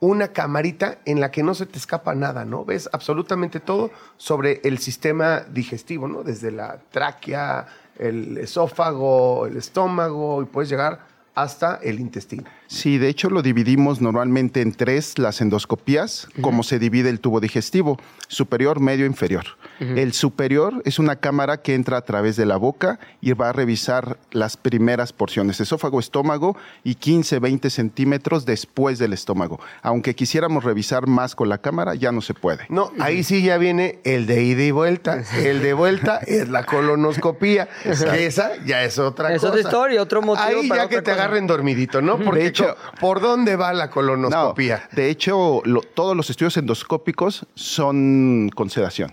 [0.00, 2.64] una camarita en la que no se te escapa nada, ¿no?
[2.64, 6.22] Ves absolutamente todo sobre el sistema digestivo, ¿no?
[6.22, 7.66] Desde la tráquea,
[7.98, 11.00] el esófago, el estómago y puedes llegar
[11.34, 12.44] hasta el intestino.
[12.66, 17.40] Sí, de hecho lo dividimos normalmente en tres, las endoscopías, como se divide el tubo
[17.40, 19.44] digestivo, superior, medio, inferior.
[19.80, 23.52] El superior es una cámara que entra a través de la boca y va a
[23.52, 29.58] revisar las primeras porciones, esófago, estómago y 15, 20 centímetros después del estómago.
[29.82, 32.66] Aunque quisiéramos revisar más con la cámara, ya no se puede.
[32.68, 35.22] No, ahí sí ya viene el de ida y vuelta.
[35.36, 37.68] El de vuelta es la colonoscopía.
[37.82, 39.48] que esa ya es otra Es cosa.
[39.48, 41.14] otra historia, otro motivo Ahí para ya que te cosa.
[41.14, 42.18] agarren dormidito, ¿no?
[42.18, 44.88] Porque De hecho- ¿por dónde va la No, colonoscopía?
[44.92, 49.12] de hecho, lo- todos los estudios endoscópicos son con sedación.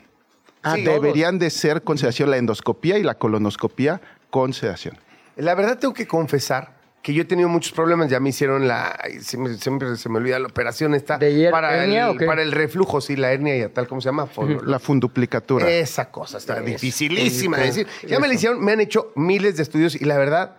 [0.63, 4.97] Ah, Sí, Deberían de ser con sedación la endoscopía y la colonoscopía con sedación.
[5.35, 8.09] La verdad tengo que confesar que yo he tenido muchos problemas.
[8.09, 8.97] Ya me hicieron la...
[9.21, 11.17] Siempre, siempre se me olvida la operación esta.
[11.17, 12.25] ¿De para, hernia el, o qué?
[12.25, 14.27] para el reflujo, sí, la hernia y tal, ¿cómo se llama?
[14.65, 15.69] La funduplicatura.
[15.69, 17.87] Esa cosa está dificilísima de decir.
[18.07, 20.57] Ya me la hicieron, me han hecho miles de estudios y la verdad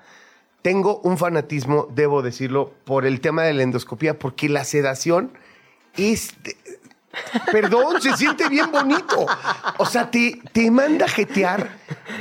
[0.62, 5.32] tengo un fanatismo, debo decirlo, por el tema de la endoscopía, porque la sedación
[5.96, 6.34] es...
[7.50, 9.26] Perdón, se siente bien bonito.
[9.78, 11.68] O sea, te, te manda a jetear,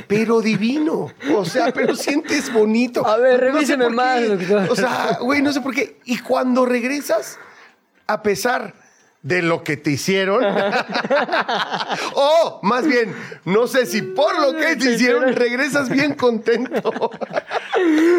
[0.06, 1.10] pero divino.
[1.34, 3.06] O sea, pero sientes bonito.
[3.06, 4.28] A ver, No sé revíseme más, qué.
[4.28, 4.66] doctor.
[4.70, 5.98] O sea, güey, no sé por qué.
[6.04, 7.38] Y cuando regresas,
[8.06, 8.74] a pesar
[9.22, 10.44] de lo que te hicieron.
[12.14, 17.10] o más bien, no sé si por lo que te hicieron regresas bien contento.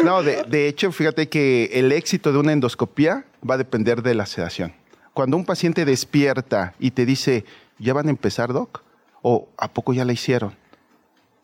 [0.02, 4.14] No, de, de hecho, fíjate que el éxito de una endoscopía va a depender de
[4.14, 4.74] la sedación.
[5.14, 7.44] Cuando un paciente despierta y te dice,
[7.78, 8.82] ¿ya van a empezar, doc?
[9.22, 10.56] ¿O a poco ya la hicieron?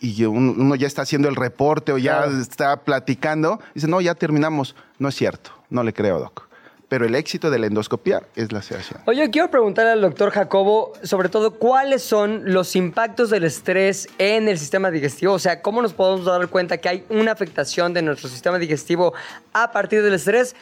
[0.01, 4.75] Y uno ya está haciendo el reporte o ya está platicando, dice, no, ya terminamos.
[4.99, 6.50] No es cierto, no le creo, doc.
[6.90, 9.00] Pero el éxito de la endoscopía es la sedación.
[9.07, 14.48] Oye, quiero preguntarle al doctor Jacobo, sobre todo, ¿cuáles son los impactos del estrés en
[14.48, 15.35] el sistema digestivo?
[15.35, 19.14] O sea, ¿cómo nos podemos dar cuenta que hay una afectación de nuestro sistema digestivo
[19.53, 20.57] a partir del estrés?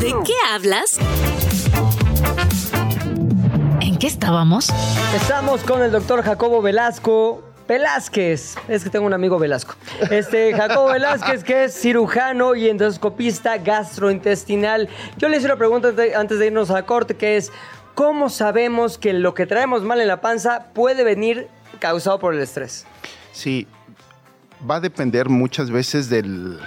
[0.00, 0.98] ¿De qué hablas?
[3.80, 4.68] ¿En qué estábamos?
[5.14, 7.45] Estamos con el doctor Jacobo Velasco.
[7.68, 9.74] Velázquez, es que tengo un amigo Velasco.
[10.10, 14.88] Este Jacobo Velázquez, que es cirujano y endoscopista gastrointestinal.
[15.16, 17.50] Yo le hice una pregunta antes de irnos a la corte, que es:
[17.94, 21.48] ¿cómo sabemos que lo que traemos mal en la panza puede venir
[21.78, 22.86] causado por el estrés?
[23.32, 23.66] Sí,
[24.68, 26.60] va a depender muchas veces del...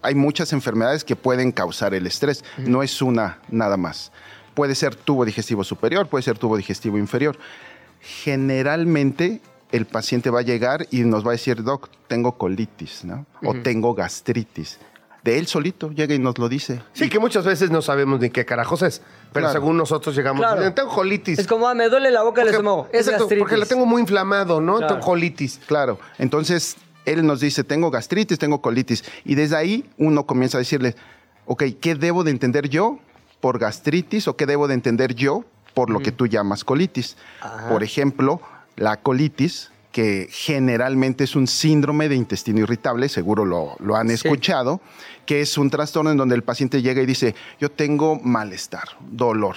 [0.00, 4.10] Hay muchas enfermedades que pueden causar el estrés, no es una nada más.
[4.54, 7.38] Puede ser tubo digestivo superior, puede ser tubo digestivo inferior.
[8.00, 9.40] Generalmente
[9.72, 13.26] el paciente va a llegar y nos va a decir, doc, tengo colitis, ¿no?
[13.42, 14.78] O tengo gastritis.
[15.24, 16.82] De él solito llega y nos lo dice.
[16.94, 19.00] Sí, que muchas veces no sabemos ni qué carajos es.
[19.32, 19.52] Pero Claro.
[19.52, 20.72] según nosotros llegamos, Claro.
[20.74, 21.38] tengo colitis.
[21.38, 22.88] Es como, ah, me duele la boca Porque- estómago.
[22.92, 23.38] Es exacto, gastritis.
[23.42, 24.78] porque la tengo muy inflamado, ¿no?
[24.78, 24.94] Claro.
[24.94, 25.60] Tengo colitis.
[25.66, 29.04] Claro, entonces él nos dice, tengo gastritis, tengo colitis.
[29.24, 30.96] Y desde ahí uno comienza a decirle,
[31.46, 32.98] ok, ¿qué debo de entender yo
[33.40, 37.16] por gastritis o qué debo de entender yo por lo que tú llamas colitis?
[37.68, 38.40] Por ejemplo,
[38.76, 44.14] la colitis, que generalmente es un síndrome de intestino irritable, seguro lo, lo han Sí.
[44.14, 44.80] escuchado,
[45.26, 49.56] que es un trastorno en donde el paciente llega y dice, yo tengo malestar, dolor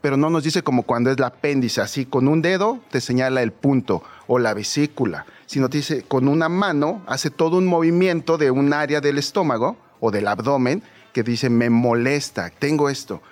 [0.00, 3.40] pero no nos dice como cuando es la apéndice, así con un dedo te señala
[3.40, 8.36] el punto o la vesícula, sino te dice con una mano hace todo un movimiento
[8.36, 13.22] de un área del estómago o del abdomen que dice me molesta, tengo esto,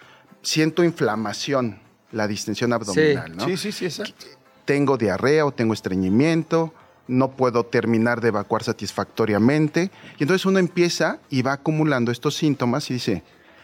[0.43, 1.81] siento inflamación,
[2.13, 3.47] la distensión abdominal, ¿no?
[3.47, 4.27] Sí, sí, sí, exacto.
[4.65, 6.73] Tengo diarrea o tengo estreñimiento,
[7.09, 9.91] no puedo terminar de evacuar satisfactoriamente.
[10.19, 13.23] Y entonces uno empieza y va acumulando estos síntomas y dice,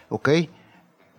[0.09, 0.29] ok,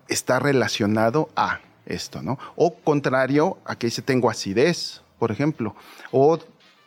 [0.09, 2.39] está relacionado a esto, ¿no?
[2.55, 5.75] O contrario a que dice, tengo acidez, por ejemplo,
[6.13, 6.39] o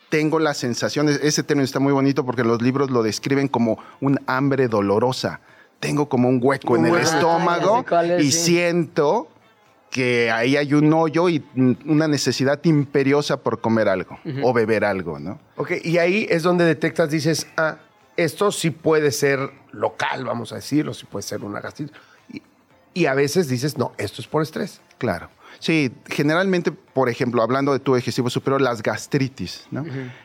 [0.08, 4.20] tengo las sensaciones, ese término está muy bonito porque los libros lo describen como un
[4.26, 5.40] hambre dolorosa.
[5.80, 7.84] Tengo como un hueco en el estómago
[8.20, 8.44] y sí.
[8.44, 9.28] siento
[9.92, 11.44] que ahí hay un hoyo y
[11.84, 15.38] una necesidad imperiosa por comer algo o beber algo, ¿no?
[15.56, 17.76] Ok, y ahí es donde detectas, dices, ah,
[18.16, 21.94] esto sí puede ser local, vamos a decirlo, sí puede ser una gastritis.
[22.32, 22.42] Y,
[22.94, 24.80] y a veces dices, no, esto es por estrés.
[24.96, 25.28] Claro.
[25.58, 29.84] Sí, generalmente, por ejemplo, hablando de tu digestivo superior, las gastritis, ¿no?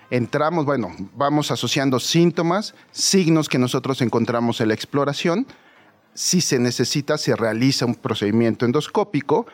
[0.10, 5.46] Entramos, bueno, vamos asociando síntomas, signos que nosotros encontramos en la exploración.
[6.18, 9.46] Si se necesita, se realiza un procedimiento endoscópico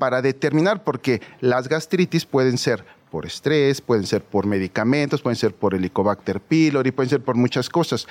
[0.00, 5.54] para determinar, porque las gastritis pueden ser por estrés, pueden ser por medicamentos, pueden ser
[5.54, 8.08] por Helicobacter pylori, pueden ser por muchas cosas.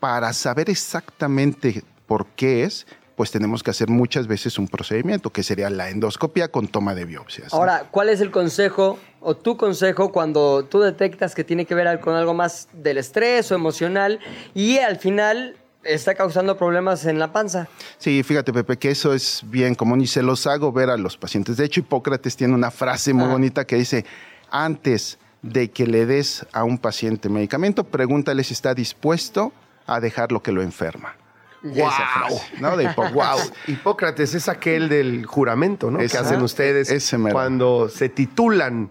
[0.00, 2.86] Para saber exactamente por qué es,
[3.16, 7.04] pues tenemos que hacer muchas veces un procedimiento, que sería la endoscopia con toma de
[7.04, 7.52] biopsias.
[7.52, 12.00] Ahora, ¿cuál es el consejo o tu consejo cuando tú detectas que tiene que ver
[12.00, 14.20] con algo más del estrés o emocional
[14.54, 17.68] y al final está causando problemas en la panza?
[17.98, 21.16] Sí, fíjate, Pepe, que eso es bien común y se los hago ver a los
[21.16, 21.56] pacientes.
[21.56, 23.32] De hecho, Hipócrates tiene una frase muy Ah.
[23.32, 24.04] bonita que dice,
[24.50, 29.52] antes de que le des a un paciente medicamento, pregúntale si está dispuesto
[29.86, 31.16] a dejar lo que lo enferma.
[31.64, 32.76] Esa frase, ¿no?
[32.76, 33.14] De Hipócrates.
[33.14, 33.38] Wow.
[33.68, 35.98] Hipócrates es aquel del juramento, ¿no?
[35.98, 38.90] Que hacen ustedes ese cuando se titulan.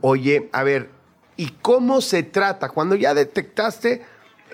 [0.00, 0.90] Oye, a ver,
[1.36, 2.68] ¿y cómo se trata?
[2.68, 4.02] Cuando ya detectaste,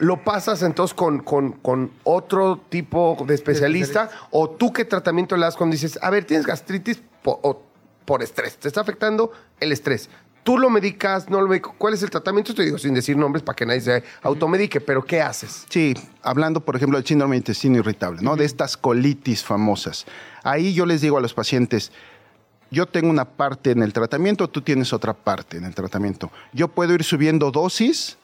[0.01, 4.11] ¿lo pasas entonces con, con- con otro tipo de especialista?
[4.33, 7.63] ¿O tú qué tratamiento le das cuando dices, a ver, tienes gastritis po- o
[8.05, 8.57] por estrés?
[8.57, 10.11] ¿Te está afectando el estrés?
[10.43, 11.29] ¿Tú lo medicas?
[11.29, 11.73] ¿No lo medicas?
[11.77, 12.55] ¿Cuál es el tratamiento?
[12.55, 15.67] Te digo sin decir nombres para que nadie se automedique, pero ¿qué haces?
[15.69, 18.37] Sí, hablando, por ejemplo, del síndrome de intestino irritable, ¿no?
[18.37, 20.07] De estas colitis famosas.
[20.43, 21.93] Ahí yo les digo a los pacientes,
[22.71, 26.31] yo tengo una parte en el tratamiento, tú tienes otra parte en el tratamiento.
[26.55, 28.17] Yo puedo ir subiendo dosis,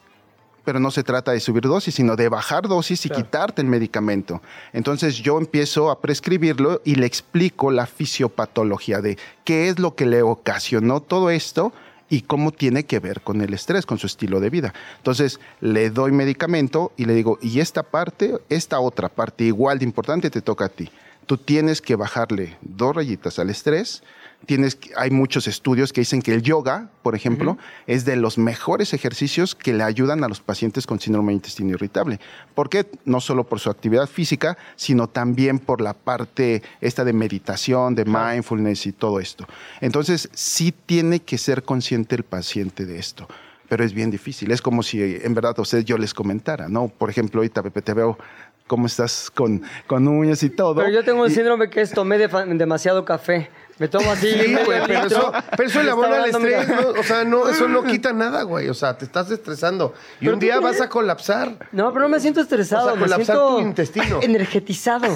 [0.67, 4.41] pero no se trata de subir dosis, sino de bajar dosis y quitarte el medicamento.
[4.73, 10.05] Entonces yo empiezo a prescribirlo y le explico la fisiopatología de qué es lo que
[10.05, 11.71] le ocasionó todo esto
[12.09, 14.73] y cómo tiene que ver con el estrés, con su estilo de vida.
[14.97, 19.85] Entonces le doy medicamento y le digo, y esta parte, esta otra parte igual de
[19.85, 20.89] importante te toca a ti.
[21.27, 24.03] Tú tienes que bajarle dos rayitas al estrés.
[24.45, 28.93] Tienes, hay muchos estudios que dicen que el yoga, por ejemplo, es de los mejores
[28.93, 32.19] ejercicios que le ayudan a los pacientes con síndrome de intestino irritable.
[32.55, 32.85] ¿Por qué?
[33.03, 38.05] No solo por su actividad física, sino también por la parte esta de meditación, de
[38.05, 39.45] mindfulness y todo esto.
[39.81, 43.27] Entonces, sí tiene que ser consciente el paciente de esto
[43.69, 44.49] pero es bien difícil.
[44.51, 46.87] Es como si en verdad a ustedes yo les comentara, ¿no?
[46.87, 48.17] Por ejemplo, ahorita Pepe, te veo
[48.65, 50.73] cómo estás con, con uñas y todo.
[50.75, 53.49] Pero yo tengo un Y- síndrome que es tomé de demasiado café.
[53.79, 54.31] Me tomo así.
[54.31, 55.85] Sí, güey, pero eso, pero eso Me
[56.31, 56.61] dando, mira.
[56.61, 56.89] estrés, ¿no?
[56.99, 58.69] O sea, no, eso no quita nada, güey.
[58.69, 59.93] O sea, te estás estresando.
[60.19, 61.67] Y Pero un día vas a colapsar.
[61.71, 64.19] No, pero no me siento estresado, sea, me colapsar siento tu intestino.
[64.23, 65.07] energetizado.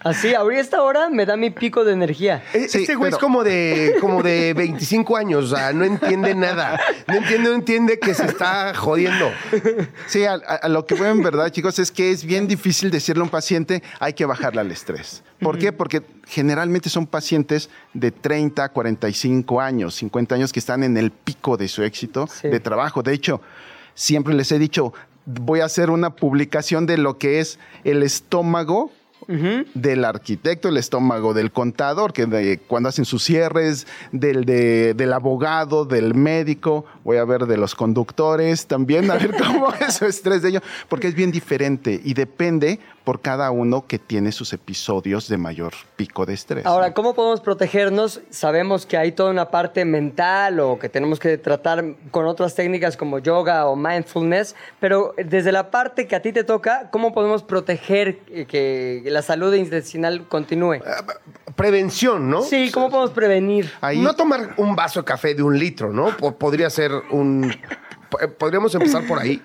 [0.00, 2.42] Así, ahorita esta hora me da mi pico de energía.
[2.54, 6.34] E- Sí, este güey es como de, como de 25 años, o sea, no entiende
[6.34, 6.80] nada.
[7.06, 9.30] No entiende, no entiende que se está jodiendo.
[10.06, 12.90] Sí, a, a- a lo que veo en verdad, chicos, es que es bien difícil
[12.90, 15.22] decirle a un paciente hay que bajarle al estrés.
[15.40, 15.72] ¿Por qué?
[15.72, 21.56] Porque generalmente son pacientes de 30, 45 años, 50 años que están en el pico
[21.56, 22.48] de su éxito Sí.
[22.48, 23.02] de trabajo.
[23.02, 23.40] De hecho,
[23.94, 24.92] siempre les he dicho,
[25.26, 28.90] voy a hacer una publicación de lo que es el estómago
[29.28, 35.12] del arquitecto, el estómago del contador, que de- cuando hacen sus cierres, del, de- del
[35.12, 40.06] abogado, del médico, voy a ver de los conductores también, a ver cómo es su
[40.06, 44.52] estrés de ellos, porque es bien diferente y depende por cada uno que tiene sus
[44.52, 46.66] episodios de mayor pico de estrés.
[46.66, 46.94] Ahora, ¿no?
[46.94, 48.20] ¿cómo podemos protegernos?
[48.28, 52.98] Sabemos que hay toda una parte mental o que tenemos que tratar con otras técnicas
[52.98, 57.42] como yoga o mindfulness, pero desde la parte que a ti te toca, ¿cómo podemos
[57.42, 60.80] proteger que la salud intestinal continúe?
[61.56, 62.42] Prevención, ¿no?
[62.42, 63.70] Sí, ¿cómo podemos prevenir?
[63.80, 66.16] Ahí- No tomar un vaso de café de un litro, ¿no?
[66.16, 67.52] Po- podría ser un...
[68.10, 69.42] po- eh, Podríamos empezar por ahí.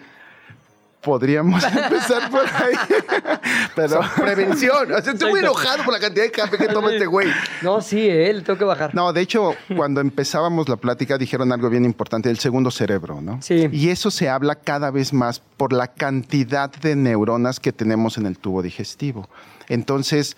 [1.03, 2.73] Podríamos empezar por ahí,
[3.75, 3.99] pero...
[4.15, 4.91] Prevención.
[4.91, 7.27] O sea, estoy muy enojado por la cantidad de café que toma este güey.
[7.61, 8.95] No, sí, eh, le tengo que bajar.
[8.95, 13.41] No, de hecho, cuando empezábamos la plática dijeron algo bien importante, el segundo cerebro, ¿no?
[13.41, 13.69] Sí.
[13.71, 18.25] Y eso se habla cada vez más por la cantidad de neuronas que tenemos en
[18.25, 19.29] el tubo digestivo.
[19.67, 20.37] Entonces,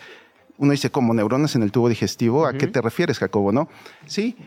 [0.58, 2.46] uno dice, ¿como neuronas en el tubo digestivo?
[2.46, 3.68] ¿A qué te refieres, Jacobo, no?
[4.06, 4.38] Sí,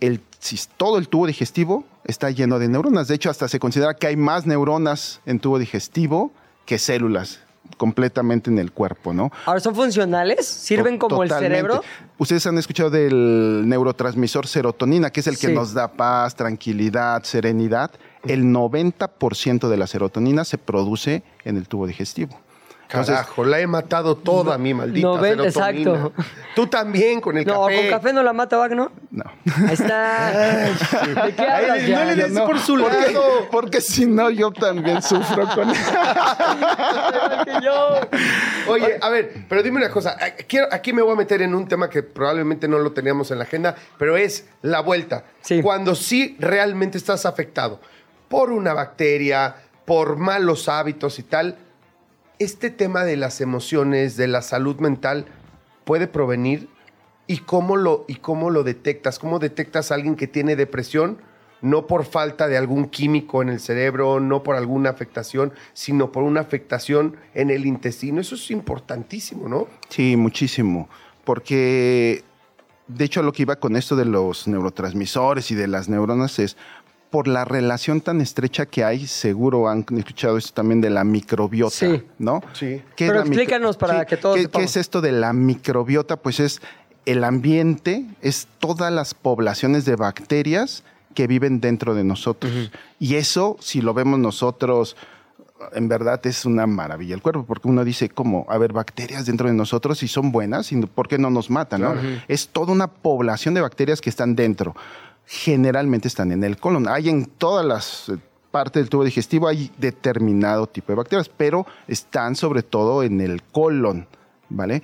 [0.00, 3.08] el, si todo el tubo digestivo está lleno de neuronas.
[3.08, 6.32] De hecho, hasta se considera que hay más neuronas en tubo digestivo
[6.64, 7.40] que células
[7.76, 9.30] completamente en el cuerpo, ¿no?
[9.44, 10.46] Ahora, ¿son funcionales?
[10.46, 11.82] ¿Sirven como el cerebro?
[12.16, 17.90] Ustedes han escuchado del neurotransmisor serotonina, que es el que nos da paz, tranquilidad, serenidad.
[18.24, 22.40] El 90% de la serotonina se produce en el tubo digestivo.
[22.90, 25.90] Entonces, Carajo, la he matado toda, mi maldita Noventa, serotonina.
[25.90, 26.24] exacto.
[26.54, 27.76] Tú también con el No, café.
[27.82, 28.90] con café no la mata, ¿no?
[29.10, 29.24] no.
[29.66, 30.30] Ahí está.
[31.24, 33.48] ¿De qué Ay, hablas no le des No, por su porque, lado.
[33.50, 35.70] porque si no, yo también sufro con
[37.62, 38.00] yo.
[38.68, 40.16] Oye, a ver, pero dime una cosa.
[40.48, 43.38] Quiero, aquí me voy a meter en un tema que probablemente no lo teníamos en
[43.38, 45.24] la agenda, pero es la vuelta.
[45.42, 45.60] Sí.
[45.62, 47.80] Cuando sí realmente estás afectado
[48.28, 51.56] por una bacteria, por malos hábitos y tal,
[52.38, 55.26] este tema de las emociones, de la salud mental,
[55.84, 56.68] puede provenir
[57.26, 59.18] y cómo lo, y cómo lo detectas.
[59.18, 61.18] ¿Cómo detectas a alguien que tiene depresión?
[61.60, 66.22] No por falta de algún químico en el cerebro, no por alguna afectación, sino por
[66.22, 68.20] una afectación en el intestino.
[68.20, 69.66] Eso es importantísimo, ¿no?
[69.88, 70.88] Sí, muchísimo.
[71.24, 72.22] Porque,
[72.86, 76.56] de hecho, lo que iba con esto de los neurotransmisores y de las neuronas es
[77.10, 81.74] por la relación tan estrecha que hay, seguro han escuchado esto también de la microbiota,
[81.74, 82.02] Sí.
[82.18, 82.42] ¿no?
[82.52, 82.82] Sí.
[82.96, 84.60] ¿Qué es Pero explícanos para que todos ¿qué, sepamos.
[84.60, 86.16] qué es esto de la microbiota?
[86.16, 86.60] Pues es
[87.06, 90.82] el ambiente, es todas las poblaciones de bacterias
[91.14, 92.70] que viven dentro de nosotros.
[92.98, 94.94] Y eso, si lo vemos nosotros,
[95.72, 99.48] en verdad es una maravilla el cuerpo, porque uno dice, como, a ver, bacterias dentro
[99.48, 101.80] de nosotros y son buenas, y ¿por qué no nos matan?
[101.80, 101.94] no?
[102.28, 104.76] Es toda una población de bacterias que están dentro.
[105.30, 106.88] Generalmente están en el colon.
[106.88, 108.16] Hay en todas las eh,
[108.50, 113.42] partes del tubo digestivo, hay determinado tipo de bacterias, pero están sobre todo en el
[113.42, 114.08] colon,
[114.48, 114.82] ¿vale?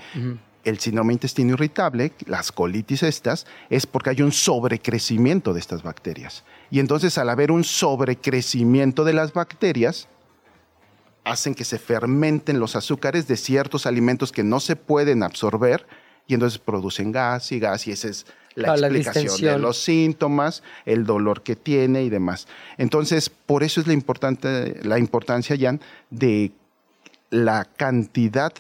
[0.62, 6.44] El síndrome intestino irritable, las colitis estas, es porque hay un sobrecrecimiento de estas bacterias.
[6.70, 10.08] Y entonces al haber un sobrecrecimiento de las bacterias,
[11.24, 15.86] hacen que se fermenten los azúcares de ciertos alimentos que no se pueden absorber
[16.26, 19.82] y entonces producen gas y gas y esa es la Ah, la explicación de los
[19.82, 22.46] síntomas, el dolor que tiene y demás.
[22.78, 26.52] Entonces, por eso es la, importante, la importancia, Jan, de
[27.30, 28.52] la cantidad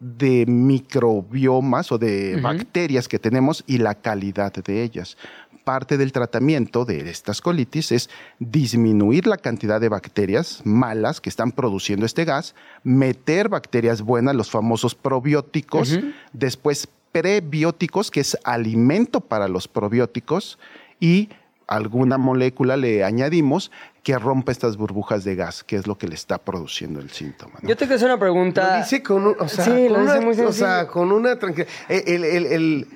[0.00, 5.16] de microbiomas o de bacterias que tenemos y la calidad de ellas.
[5.64, 11.50] parte del tratamiento de estas colitis es disminuir la cantidad de bacterias malas que están
[11.50, 15.98] produciendo este gas, meter bacterias buenas, los famosos probióticos,
[16.32, 16.88] después
[17.20, 20.58] prebióticos, que es alimento para los probióticos,
[21.00, 21.30] y
[21.66, 23.70] alguna molécula le añadimos
[24.02, 27.54] que rompa estas burbujas de gas, que es lo que le está produciendo el síntoma.
[27.62, 27.68] ¿no?
[27.68, 28.72] Yo te quiero hacer una pregunta.
[28.76, 30.92] Lo dice con, un- o sea, Sí, lo con dice una, muy o sea, sencillo.
[30.92, 31.72] con una tranquilidad.
[31.88, 32.86] El, el- el-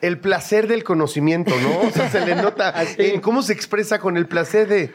[0.00, 1.88] el placer del conocimiento, ¿no?
[1.88, 4.92] O sea, se le nota en cómo se expresa con el placer de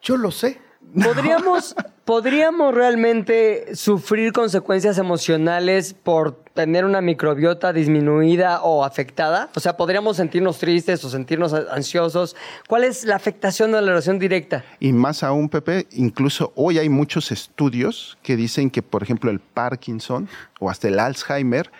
[0.00, 0.58] yo lo sé.
[1.02, 1.74] ¿Podríamos,
[2.04, 9.50] ¿Podríamos realmente sufrir consecuencias emocionales por tener una microbiota disminuida o afectada?
[9.54, 12.34] O sea, ¿podríamos sentirnos tristes o sentirnos ansiosos?
[12.66, 14.64] ¿Cuál es la afectación de la relación directa?
[14.80, 19.40] Y más aún, Pepe, incluso hoy hay muchos estudios que dicen que, por ejemplo, el
[19.40, 20.28] Parkinson
[20.60, 21.70] o hasta el Alzheimer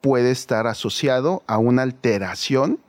[0.00, 2.80] puede estar asociado a una alteración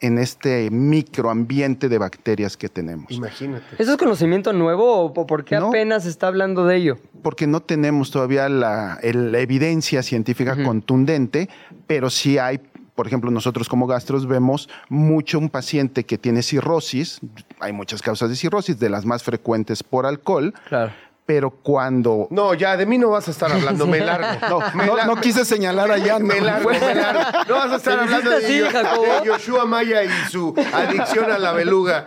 [0.00, 3.10] en este microambiente de bacterias que tenemos.
[3.10, 3.64] Imagínate.
[3.78, 5.68] ¿Eso es conocimiento nuevo o por qué No.
[5.68, 6.98] apenas se está hablando de ello?
[7.22, 11.48] Porque no tenemos todavía la, el- la evidencia científica contundente,
[11.86, 12.60] pero sí hay,
[12.94, 17.20] por ejemplo, nosotros como gastros vemos mucho un paciente que tiene cirrosis,
[17.60, 20.92] hay muchas causas de cirrosis, de las más frecuentes por alcohol, Claro.
[21.28, 24.26] Pero cuando No, ya de mí no vas a estar hablando, me largo.
[24.48, 26.18] No, Me no, la- no quise señalar allá.
[26.18, 26.46] Me no.
[26.46, 27.20] largo, me largo.
[27.46, 31.38] No vas a estar ¿Te hablando de, así, de Yoshua Maya y su adicción a
[31.38, 32.06] la beluga.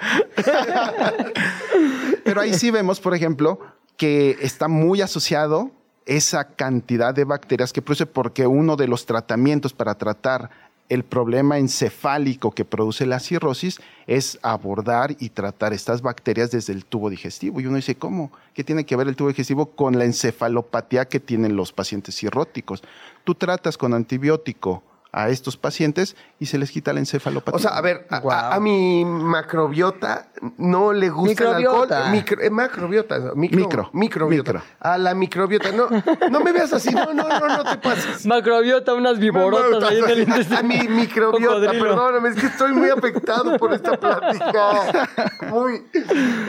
[2.24, 3.60] Pero ahí sí vemos, por ejemplo,
[3.96, 5.70] que está muy asociado
[6.08, 10.50] esa cantidad de bacterias que produce porque uno de los tratamientos para tratar
[10.92, 16.84] el problema encefálico que produce la cirrosis es abordar y tratar estas bacterias desde el
[16.84, 17.62] tubo digestivo.
[17.62, 18.30] Y uno dice, ¿cómo?
[18.54, 22.84] ¿Qué tiene que ver el tubo digestivo con la encefalopatía que tienen los pacientes cirróticos?
[23.24, 24.84] Tú tratas con antibiótico
[25.14, 27.55] a estos pacientes y se les quita la encefalopatía.
[27.57, 28.38] O sea, a ver, a, Guau.
[28.38, 31.97] a- a mi macrobiota no le gusta el Microbiota.
[31.97, 32.12] alcohol.
[32.14, 33.20] Micro, eh, macrobiota.
[33.36, 33.89] Micro, Micro.
[33.93, 34.53] Microbiota.
[34.53, 34.68] Micro.
[34.80, 35.72] A la microbiota.
[35.74, 35.88] No,
[36.30, 36.91] no me veas así.
[36.93, 38.26] No, no, no, no te pases.
[38.26, 40.59] Macrobiota, unas viborotas ahí en el intestino.
[40.59, 45.18] A mi microbiota, perdóname, es que estoy muy afectado por esta plática.
[45.49, 45.84] Muy.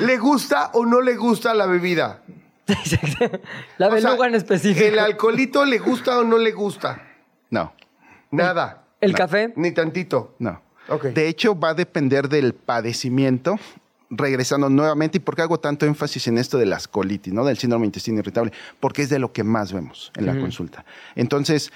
[0.03, 2.23] ¿Le gusta o no le gusta la bebida?
[3.79, 4.87] La O sea, beluga en específico.
[4.87, 7.03] ¿El alcoholito le gusta o no le gusta?
[7.51, 7.73] no.
[8.33, 8.85] Nada.
[9.01, 9.53] ¿El café?
[9.57, 10.35] Ni tantito.
[10.39, 10.61] No.
[10.89, 11.07] Ok.
[11.07, 13.59] De hecho, va a depender del padecimiento.
[14.15, 17.47] Regresando nuevamente, ¿y por qué hago tanto énfasis en esto de las colitis, ¿no?
[17.47, 18.53] del síndrome de intestino irritable?
[18.79, 20.85] Porque es de lo que más vemos en la consulta.
[21.15, 21.73] Entonces,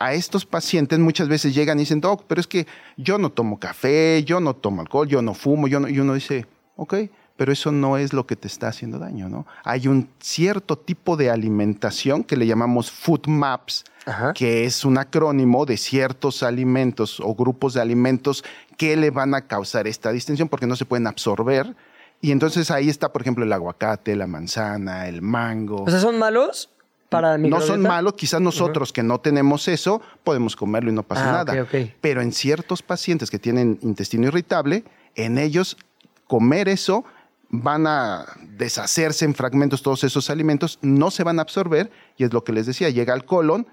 [0.00, 3.58] a estos pacientes muchas veces llegan y dicen, Doc, pero es que yo no tomo
[3.58, 5.88] café, yo no tomo alcohol, yo no fumo, yo no...
[5.88, 6.46] y uno dice,
[6.76, 6.94] ok,
[7.40, 9.46] pero eso no es lo que te está haciendo daño, ¿no?
[9.64, 14.34] Hay un cierto tipo de alimentación que le llamamos food maps, Ajá.
[14.34, 18.44] que es un acrónimo de ciertos alimentos o grupos de alimentos
[18.76, 21.74] que le van a causar esta distensión porque no se pueden absorber.
[22.20, 25.84] Y entonces ahí está, por ejemplo, el aguacate, la manzana, el mango.
[25.84, 26.68] O sea, ¿son malos
[27.08, 31.40] para no son malos, quizás nosotros que no tenemos eso, podemos comerlo y no pasa
[31.40, 31.66] Ah, nada.
[32.02, 34.84] Pero en ciertos pacientes que tienen intestino irritable,
[35.14, 35.78] en ellos
[36.26, 37.06] comer eso
[37.50, 38.26] van a
[38.56, 42.52] deshacerse en fragmentos todos esos alimentos, no se van a absorber y es lo que
[42.52, 43.66] les decía, llega al colon,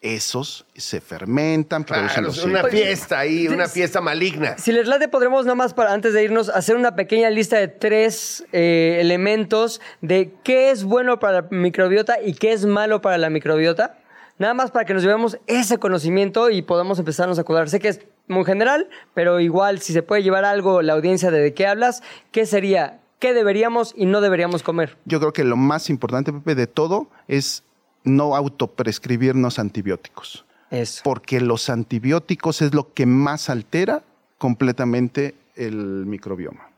[0.00, 4.56] esos se fermentan, producen Claro, los es una fiesta ahí, una fiesta maligna.
[4.56, 7.68] Si les late, podremos nada más para antes de irnos hacer una pequeña lista de
[7.68, 13.18] tres eh, elementos de qué es bueno para la microbiota y qué es malo para
[13.18, 13.98] la microbiota.
[14.38, 17.68] Nada más para que nos llevemos ese conocimiento y podamos empezarnos a acordar.
[17.68, 21.40] Sé que es muy general, pero igual si se puede llevar algo la audiencia de
[21.40, 23.00] de qué hablas, ¿qué sería?
[23.18, 24.96] ¿Qué deberíamos y no deberíamos comer?
[25.04, 27.64] Yo creo que lo más importante, Pepe, de todo es
[28.04, 30.44] no autoprescribirnos antibióticos.
[30.70, 31.00] Eso.
[31.02, 34.02] porque los antibióticos es lo que más altera
[34.36, 36.68] completamente el microbioma.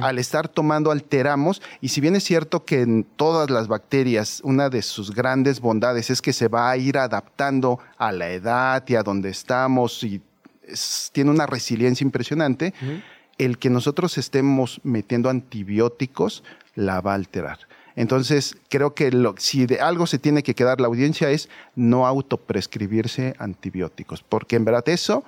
[0.00, 4.70] Al estar tomando alteramos, y si bien es cierto que en todas las bacterias una
[4.70, 8.94] de sus grandes bondades es que se va a ir adaptando a la edad y
[8.94, 10.22] a donde estamos y
[10.66, 12.72] es- tiene una resiliencia impresionante,
[13.38, 16.42] el que nosotros estemos metiendo antibióticos
[16.74, 17.58] la va a alterar.
[17.96, 23.34] Entonces, creo que si de algo se tiene que quedar la audiencia es no autoprescribirse
[23.38, 25.24] antibióticos, porque en verdad eso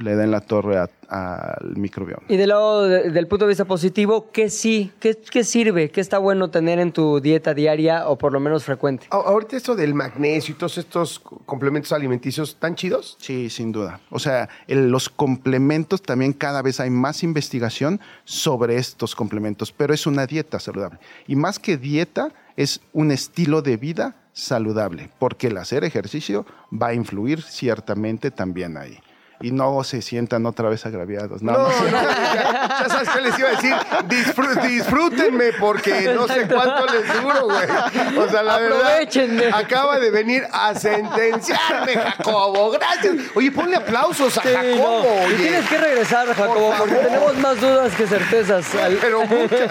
[0.00, 0.78] le da en la torre
[1.08, 2.22] al microbioma.
[2.28, 4.92] Y del lado de- del punto de vista positivo, ¿qué sí?
[5.00, 5.90] ¿Qué, qué sirve?
[5.90, 9.06] ¿Qué está bueno tener en tu dieta diaria o por lo menos frecuente?
[9.10, 13.16] A- Ahorita esto del magnesio y todos estos co- complementos alimenticios tan chidos.
[13.20, 14.00] Sí, sin duda.
[14.10, 19.92] O sea, el- los complementos también cada vez hay más investigación sobre estos complementos, pero
[19.94, 20.98] es una dieta saludable.
[21.26, 26.88] Y más que dieta, es un estilo de vida saludable, porque el hacer ejercicio va
[26.88, 28.98] a influir ciertamente también ahí.
[29.42, 31.40] Y no se sientan otra vez agraviados.
[31.42, 33.74] No, No, no, ya, ya sabes qué les iba a decir.
[34.06, 38.18] Disfrú- disfrútenme porque no sé cuánto les duro, güey.
[38.18, 39.44] O sea, la Aprovechenme.
[39.44, 42.70] verdad, acaba de venir a sentenciarme, Jacobo.
[42.72, 43.14] Gracias.
[43.34, 45.04] Oye, ponle aplausos a Sí, Jacobo.
[45.04, 45.30] no.
[45.32, 48.74] Y tienes que regresar, Jacobo, porque tenemos más dudas que certezas.
[48.74, 49.70] Al- Pero muchas.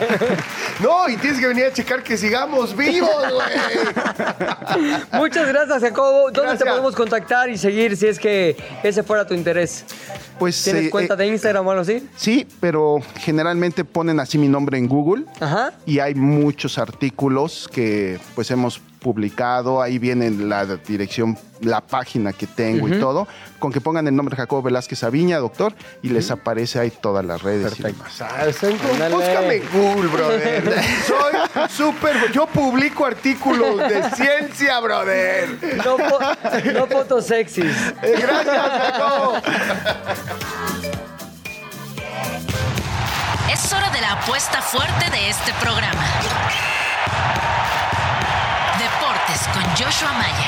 [0.79, 4.89] No, y tienes que venir a checar que sigamos vivos, güey.
[5.11, 6.21] Muchas gracias, Jacobo.
[6.31, 6.59] ¿Dónde Gracias.
[6.59, 9.58] te podemos contactar y seguir si es que ese fuera tu interés?
[10.37, 12.07] Pues, ¿Tienes eh, cuenta eh, de Instagram o algo así?
[12.15, 15.73] Sí, pero generalmente ponen así mi nombre en Google Ajá.
[15.85, 22.47] y hay muchos artículos que pues hemos publicado, ahí viene la dirección, la página que
[22.47, 23.27] tengo y todo,
[23.57, 27.41] con que pongan el nombre Jacobo Velázquez Aviña, doctor, y les aparece ahí todas las
[27.41, 27.79] redes.
[27.79, 28.21] y demás.
[28.21, 28.45] Ah.
[29.11, 30.73] Búscame en Google, brother.
[31.07, 32.31] Soy súper.
[32.33, 35.57] Yo publico artículos de ciencia, brother.
[35.85, 37.73] No, fo- no fotos sexys.
[38.01, 39.33] Gracias, Jacobo.
[43.51, 46.03] Es hora de la apuesta fuerte de este programa.
[49.53, 50.47] Con Joshua Maya.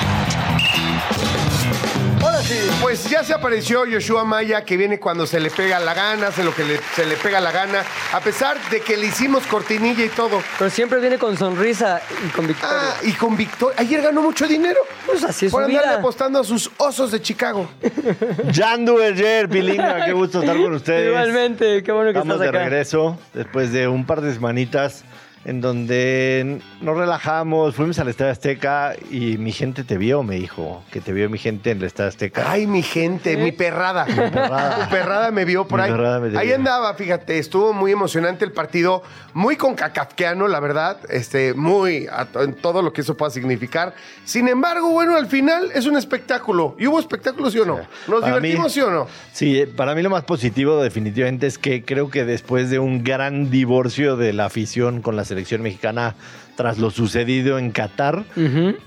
[2.22, 5.94] Ahora sí, pues ya se apareció Yoshua Maya, que viene cuando se le pega la
[5.94, 7.84] gana, hace lo que le- se le pega la gana,
[8.14, 10.42] a pesar de que le hicimos cortinilla y todo.
[10.60, 12.78] Pero siempre viene con sonrisa y con victoria.
[12.80, 13.76] Ah, y con victoria.
[13.80, 14.80] Ayer ganó mucho dinero.
[15.06, 16.00] Pues así es Por su andarle vida.
[16.00, 17.70] apostando a sus osos de Chicago.
[18.54, 21.08] Jan Duverger, Pilinga, qué gusto estar con ustedes.
[21.08, 22.70] Igualmente, qué bueno que Estamos estás de acá.
[22.70, 25.04] regreso después de un par de semanitas
[25.44, 30.84] en donde nos relajamos, fuimos al Estadio Azteca y mi gente te vio, me dijo,
[30.92, 32.44] que te vio mi gente en el Estadio Azteca.
[32.52, 34.06] Ay, mi gente, mi perrada.
[34.06, 34.88] Mi perrada.
[34.90, 35.92] perrada me vio por Mi ahí.
[35.92, 36.56] perrada me Ahí vio.
[36.56, 39.02] andaba, fíjate, estuvo muy emocionante el partido,
[39.34, 43.96] muy con cacafqueano, la verdad, este, muy en todo lo que eso pueda significar.
[44.26, 46.76] Sin embargo, bueno, al final es un espectáculo.
[46.78, 47.78] ¿Y hubo espectáculos, sí o no?
[48.08, 49.08] ¿Nos Para mí- divertimos, sí o no?
[49.34, 53.04] Sí, eh, para mí lo más positivo definitivamente es que creo que después de un
[53.04, 56.16] gran divorcio de la afición con la selección mexicana
[56.58, 58.26] tras lo sucedido en Qatar,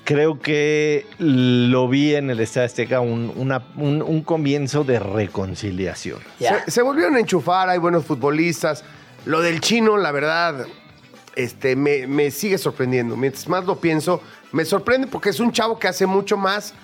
[0.05, 6.19] creo que lo vi en el Estadio Azteca un, una- un- un comienzo de reconciliación.
[6.69, 8.85] Se volvieron a enchufar, hay buenos futbolistas.
[9.25, 10.67] Lo del chino, la verdad,
[11.35, 13.17] este, me, me sigue sorprendiendo.
[13.17, 14.21] Mientras más lo pienso,
[14.53, 16.75] me sorprende porque es un chavo que hace mucho más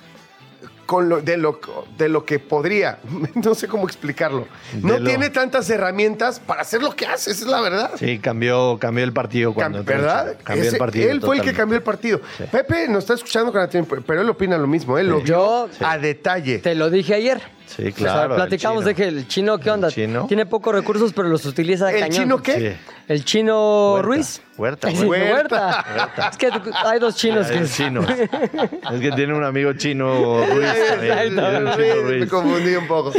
[0.91, 1.61] con lo, de, lo,
[1.97, 2.99] de lo que podría.
[3.37, 4.49] No sé cómo explicarlo.
[4.83, 7.93] No lo- tiene tantas herramientas para hacer lo que hace, esa es la verdad.
[7.97, 10.37] Sí, cambió, cambió el partido cuando ¿Verdad?
[10.43, 11.11] Cambió Ese- el partido.
[11.13, 12.21] Él fue el que cambió el partido.
[12.37, 12.45] Sí.
[12.51, 14.99] Pepe nos está escuchando con atención, pero él opina lo mismo.
[14.99, 16.59] Él lo vio Yo- a detalle.
[16.59, 17.41] Te lo dije ayer.
[17.77, 18.35] Sí, O sea, claro.
[18.35, 19.89] platicamos de que el chino, ¿qué onda?
[19.89, 20.27] chino?
[20.27, 22.23] Tiene pocos recursos, pero los utiliza ¿El cañón.
[22.23, 22.73] chino qué?
[22.77, 22.93] Sí.
[23.07, 24.07] El chino Huerta.
[24.07, 24.43] Ruiz.
[24.57, 25.85] Huerta, Sí, Huerta.
[25.97, 26.29] Huerta.
[26.31, 26.49] Es que
[26.85, 27.59] hay dos chinos Ah, que...
[27.61, 28.01] es chino.
[28.93, 30.69] es que tiene un amigo chino Ruiz.
[31.01, 32.29] un chino Me Ruiz.
[32.31, 33.13] confundí un poco.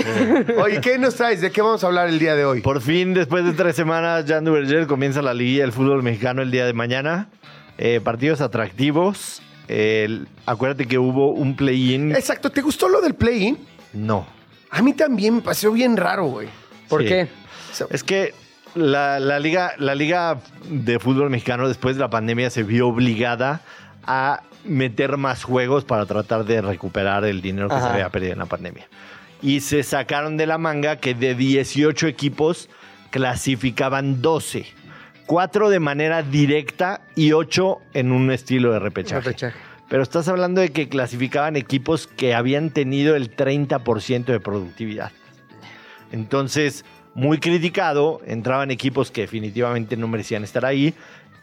[0.62, 1.40] Oye, ¿qué nos traes?
[1.42, 2.62] ¿De qué vamos a hablar el día de hoy?
[2.62, 6.52] Por fin, después de tres semanas, Jan Duverger comienza la liguilla del fútbol mexicano el
[6.52, 7.30] día de mañana.
[7.78, 9.42] Eh, partidos atractivos.
[9.70, 12.12] El- acuérdate que hubo un play-in.
[12.14, 13.58] Exacto, ¿te gustó lo del play-in?
[13.94, 14.28] No.
[14.72, 16.48] A mí también me pareció bien raro, güey.
[16.90, 17.08] ¿Por Sí.
[17.10, 17.28] qué?
[17.90, 18.34] Es que
[18.76, 23.62] la, la liga, la liga de fútbol mexicano después de la pandemia se vio obligada
[24.06, 27.88] a meter más juegos para tratar de recuperar el dinero que Ajá.
[27.88, 28.88] se había perdido en la pandemia.
[29.42, 32.70] Y se sacaron de la manga que de 18 equipos
[33.10, 34.66] clasificaban 12.
[35.26, 39.22] Cuatro de manera directa y ocho en un estilo de repechaje.
[39.22, 39.58] Repechaje.
[39.92, 45.12] Pero estás hablando de que clasificaban equipos que habían tenido el 30% de productividad.
[46.14, 50.94] Entonces, muy criticado, entraban equipos que definitivamente no merecían estar ahí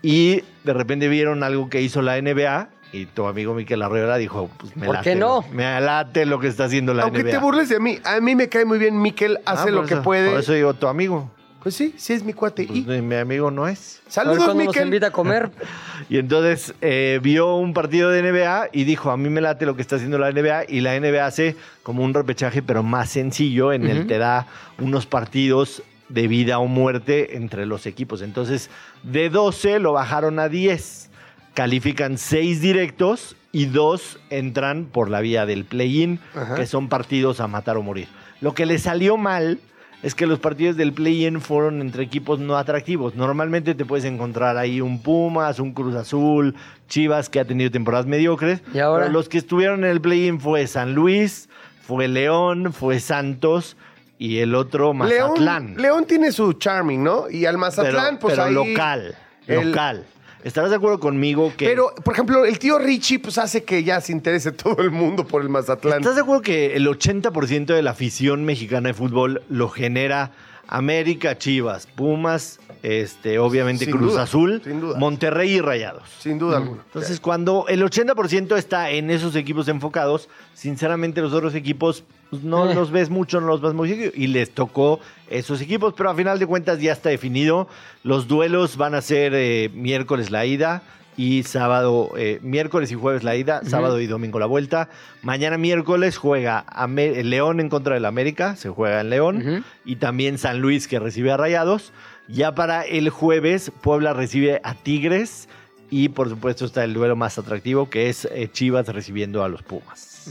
[0.02, 4.48] y de repente vieron algo que hizo la NBA y tu amigo Miquel Arreola dijo,
[4.58, 5.44] pues me ¿Por late qué no?
[5.46, 7.30] lo- me late lo que está haciendo la Aunque NBA.
[7.32, 9.92] te burles de mí, a mí me cae muy bien Miquel, Ah, hace lo que
[9.94, 10.30] eso- puede.
[10.30, 11.30] Por eso digo tu amigo.
[11.68, 12.64] Pues sí, sí es mi cuate.
[12.66, 14.00] Pues, Y, mi amigo no es.
[14.08, 14.84] Saludos, cuándo nos Miquel.
[14.84, 15.50] invita a comer.
[16.08, 19.76] Y entonces eh, vio un partido de NBA y dijo, a mí me late lo
[19.76, 23.74] que está haciendo la NBA y la NBA hace como un repechaje pero más sencillo
[23.74, 24.06] en el Ujú.
[24.06, 24.46] te da
[24.78, 28.22] unos partidos de vida o muerte entre los equipos.
[28.22, 28.70] Entonces
[29.02, 31.10] de 12 lo bajaron a 10.
[31.52, 36.18] Califican 6 directos y 2 entran por la vía del play-in,
[36.56, 38.08] que son partidos a matar o morir.
[38.40, 39.58] Lo que le salió mal
[40.02, 43.14] es que los partidos del play-in fueron entre equipos no atractivos.
[43.16, 46.54] Normalmente te puedes encontrar ahí un Pumas, un Cruz Azul,
[46.88, 48.62] Chivas, que ha tenido temporadas mediocres.
[48.72, 49.04] ¿Y ahora?
[49.04, 51.48] Pero los que estuvieron en el play-in fue San Luis,
[51.82, 53.76] fue León, fue Santos
[54.18, 55.66] y el otro Mazatlán.
[55.68, 57.28] León, León tiene su charming, ¿no?
[57.30, 58.54] Y al Mazatlán, pero, pues pero ahí...
[58.54, 59.14] local,
[59.46, 60.04] el- local.
[60.48, 61.66] ¿Estarás de acuerdo conmigo que...
[61.66, 65.26] Pero, por ejemplo, el tío Richie pues hace que ya se interese todo el mundo
[65.26, 65.98] por el Mazatlán.
[65.98, 70.32] ¿Estás de acuerdo que el 80% de la afición mexicana de fútbol lo genera
[70.66, 74.62] América, Chivas, Pumas, este, obviamente Sin Cruz duda, Azul.
[74.96, 76.04] Monterrey y Rayados?
[76.18, 76.82] Sin duda alguna.
[76.82, 82.70] Entonces, cuando el 80% está en esos equipos enfocados, sinceramente los otros equipos pues, no
[82.70, 82.74] Eh.
[82.74, 84.12] los ves mucho, no los ves muy seguido.
[84.14, 85.00] Y les tocó
[85.30, 87.68] esos equipos, pero a final de cuentas ya está definido.
[88.04, 90.82] Los duelos van a ser eh, miércoles la ida
[91.16, 94.88] y sábado, eh, miércoles y jueves la ida, sábado y domingo la vuelta.
[95.22, 99.64] Mañana miércoles juega Ame- León en contra del América, se juega en León.
[99.84, 101.92] Y también San Luis que recibe a Rayados.
[102.28, 105.48] Ya para el jueves, Puebla recibe a Tigres.
[105.90, 109.62] Y por supuesto está el duelo más atractivo, que es eh, Chivas recibiendo a los
[109.62, 110.30] Pumas.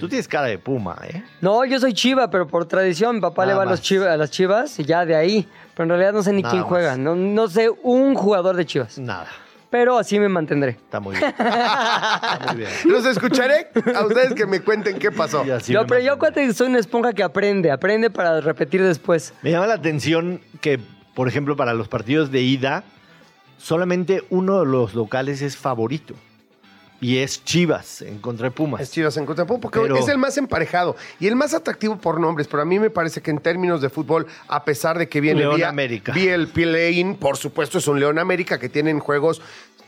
[0.00, 1.22] Tú tienes cara de Puma, ¿eh?
[1.42, 3.82] No, yo soy chiva, pero por tradición, mi papá Nada le va a, los más.
[3.82, 5.46] chiva- a las chivas y ya de ahí.
[5.74, 6.68] Pero en realidad no sé ni Nada quién más.
[6.70, 6.96] juega.
[6.96, 8.98] No, no sé un jugador de chivas.
[8.98, 9.26] Nada.
[9.68, 10.70] Pero así me mantendré.
[10.70, 11.28] Está muy bien.
[11.38, 12.70] Está muy bien.
[12.86, 15.44] Los escucharé a ustedes que me cuenten qué pasó.
[15.66, 16.16] Yo, pero yo
[16.54, 19.34] soy una esponja que aprende, aprende para repetir después.
[19.42, 20.78] Me llama la atención que,
[21.14, 22.84] por ejemplo, para los partidos de ida,
[23.58, 26.14] solamente uno de los locales es favorito.
[27.00, 28.80] Y es Chivas en contra de Pumas.
[28.80, 31.52] Es Chivas en contra de Pumas, porque Pero- es el más emparejado y el más
[31.52, 32.48] atractivo por nombres.
[32.48, 35.40] Pero a mí me parece que en términos de fútbol, a pesar de que viene
[35.40, 36.12] León vía, América.
[36.12, 39.42] vía el play-in, por supuesto es un León América que tienen juegos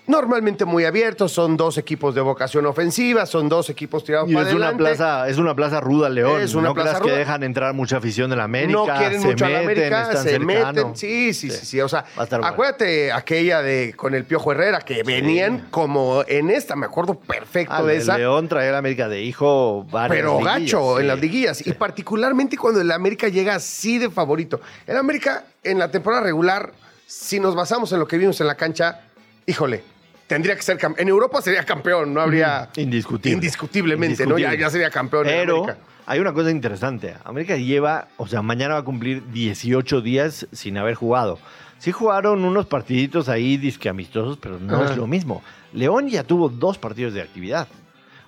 [0.06, 1.32] normalmente muy abiertos.
[1.32, 5.28] Son dos equipos de vocación ofensiva, son dos equipos tirados Y para es una, plaza,
[5.28, 6.40] es una plaza ruda, León.
[6.40, 7.12] Es una no plaza ruda.
[7.12, 8.78] que dejan entrar mucha afición de la América.
[8.78, 10.46] no quieren se mucho a la América, se cercano.
[10.46, 10.96] meten.
[10.96, 11.80] Sí, sí, sí, sí.
[11.80, 12.46] O sea, bueno.
[12.46, 17.74] acuérdate aquella de con el Piojo Herrera que venían como en esta, me acuerdo perfecto
[17.74, 18.18] Ah, de el esa.
[18.18, 21.00] León traía a la América de hijo varias Pero liguillas, gacho sí.
[21.02, 21.66] en las liguillas.
[21.66, 24.60] Y particularmente cuando el América llega así de favorito.
[24.86, 26.72] El América en la temporada regular,
[27.06, 29.00] si nos basamos en lo que vimos en la cancha,
[29.46, 29.82] híjole,
[30.26, 31.02] tendría que ser campeón.
[31.02, 32.70] En Europa sería campeón, no habría.
[32.76, 33.34] Indiscutible.
[33.34, 34.38] Indiscutiblemente, ¿no?
[34.38, 35.78] Ya, sería campeón en Pero América.
[36.06, 37.14] hay una cosa interesante.
[37.24, 41.38] América lleva, o sea, mañana va a cumplir 18 días sin haber jugado.
[41.78, 44.92] Sí jugaron unos partiditos ahí disque amistosos, pero no Ajá.
[44.92, 45.42] es lo mismo.
[45.72, 47.68] León ya tuvo dos partidos de actividad.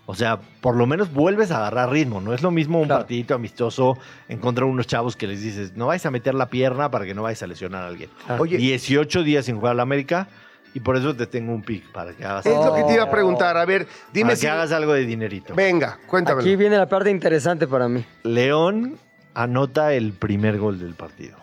[0.04, 2.20] O sea, por lo menos vuelves a agarrar ritmo.
[2.20, 3.00] No es lo mismo un Claro.
[3.00, 6.48] partidito amistoso en contra de unos chavos que les dices, no vais a meter la
[6.48, 8.08] pierna para que no vayas a lesionar a alguien.
[8.26, 8.42] Claro.
[8.42, 10.28] Oye, 18 días sin jugar a la América
[10.74, 13.04] y por eso te tengo un pick para que hagas, es lo que te iba
[13.04, 13.56] a preguntar.
[13.56, 14.42] A ver, dime para si.
[14.42, 15.54] que hagas algo de dinerito.
[15.54, 16.40] Venga, cuéntame.
[16.42, 18.04] Aquí viene la parte interesante para mí.
[18.24, 18.98] León
[19.34, 21.36] anota el primer gol del partido.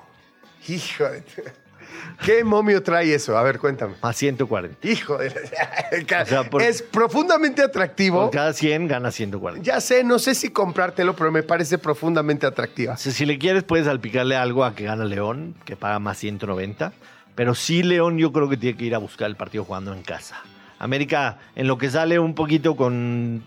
[0.67, 1.23] Hijo de.
[2.23, 3.37] ¿Qué momio trae eso?
[3.37, 3.95] A ver, cuéntame.
[4.01, 4.87] Más 140.
[4.87, 5.29] Hijo de.
[6.21, 8.23] O sea, por- es profundamente atractivo.
[8.23, 9.63] Por cada 100 gana 140.
[9.65, 12.93] Ya sé, no sé si comprártelo, pero me parece profundamente atractiva.
[12.93, 16.17] O sea, si le quieres, puedes salpicarle algo a que gana León, que paga más
[16.17, 16.93] 190.
[17.35, 20.01] Pero sí, León, yo creo que tiene que ir a buscar el partido jugando en
[20.03, 20.41] casa.
[20.79, 23.43] América, en lo que sale un poquito con,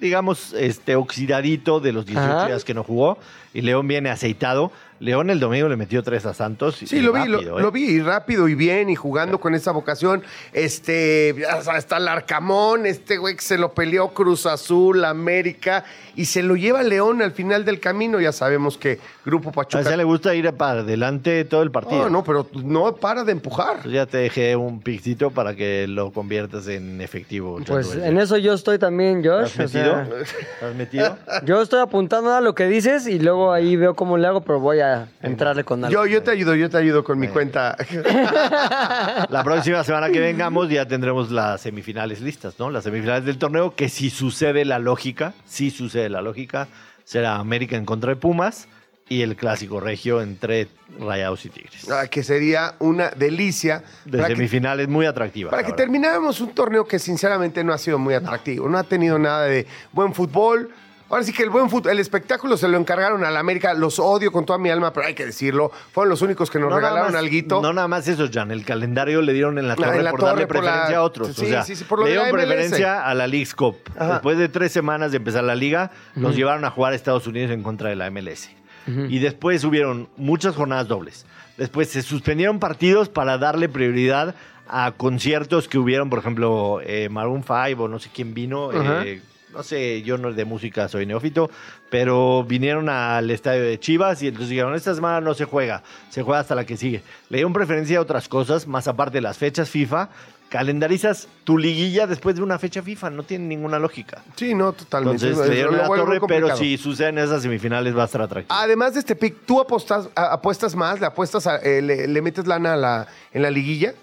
[0.00, 2.46] digamos, este oxidadito de los 18 Ajá.
[2.46, 3.18] días que no jugó.
[3.54, 4.72] Y León viene aceitado.
[5.00, 6.82] León el domingo le metió tres a Santos.
[6.82, 7.62] y Sí, lo vi, lo, rápido, ¿eh?
[7.62, 10.22] lo vi y rápido y bien y jugando con esa vocación.
[10.52, 15.84] Este, hasta el Arcamón, este güey que se lo peleó Cruz Azul, América
[16.16, 18.20] y se lo lleva León al final del camino.
[18.20, 19.80] Ya sabemos que Grupo A Pachuca.
[19.80, 22.02] ese le gusta ir para adelante todo el partido.
[22.04, 23.88] No, no, pero no para de empujar.
[23.88, 27.58] Ya te dejé un pixito para que lo conviertas en efectivo.
[27.66, 29.58] Pues en eso yo estoy también, ¿Estás Josh.
[29.58, 30.04] o metido?
[30.04, 30.20] sea,
[30.54, 31.18] ¿Estás metido?
[31.46, 34.60] yo estoy apuntando a lo que dices y luego ahí veo cómo le hago, pero
[34.60, 34.89] voy a
[35.22, 35.92] entrarle con algo.
[35.92, 37.76] Yo, yo te ayudo, yo te ayudo con mi cuenta.
[39.28, 42.70] La próxima semana que vengamos ya tendremos las semifinales listas, ¿no?
[42.70, 46.68] Las semifinales del torneo, que si sucede la lógica, si sucede la lógica,
[47.04, 48.68] será América en contra de Pumas
[49.08, 50.68] y el clásico regio entre
[51.00, 51.90] Rayados y Tigres.
[51.90, 53.82] Ah, que sería una delicia.
[54.04, 55.50] De para que- semifinales muy atractivas.
[55.50, 55.84] Para que verdad.
[55.84, 59.66] termináramos un torneo que sinceramente no ha sido muy atractivo, no, ha tenido nada de
[59.92, 60.70] buen fútbol.
[61.10, 63.98] Ahora sí que el buen fútbol, el espectáculo se lo encargaron a la América, los
[63.98, 66.76] odio con toda mi alma, pero hay que decirlo, fueron los únicos que nos No
[66.76, 67.60] regalaron más- alguito.
[67.60, 68.50] No nada más eso, Jan.
[68.52, 70.62] El calendario le dieron en la Ah, torre en la por torre, darle por la-
[70.62, 71.34] preferencia a otros.
[71.34, 73.76] sí, o sea, sí, sí, por lo le dieron preferencia a la League's Cup.
[73.96, 74.12] Ajá.
[74.14, 77.50] Después de tres semanas de empezar la liga, nos llevaron a jugar a Estados Unidos
[77.50, 78.48] en contra de la MLS.
[78.86, 81.26] Y después hubieron muchas jornadas dobles.
[81.56, 84.34] Después se suspendieron partidos para darle prioridad
[84.68, 88.70] a conciertos que hubieron, por ejemplo, eh, Maroon 5 o no sé quién vino.
[88.72, 89.20] Eh,
[89.52, 91.50] no sé, yo no de música soy neófito,
[91.90, 96.22] pero vinieron al estadio de Chivas y entonces dijeron, esta semana no se juega, se
[96.22, 97.02] juega hasta la que sigue.
[97.28, 100.08] Le dieron preferencia a otras cosas, más aparte de las fechas FIFA,
[100.48, 104.22] calendarizas tu liguilla después de una fecha FIFA, no tiene ninguna lógica.
[104.36, 105.24] Sí, no, totalmente.
[105.26, 108.52] Entonces Es- le dieron la torre, pero si suceden esas semifinales va a estar atractivo.
[108.58, 110.98] Además de este pick, ¿tú apostas, a- apuestas más?
[111.00, 113.94] ¿Le apuestas a- eh, le, le metes lana a la, en la liguilla?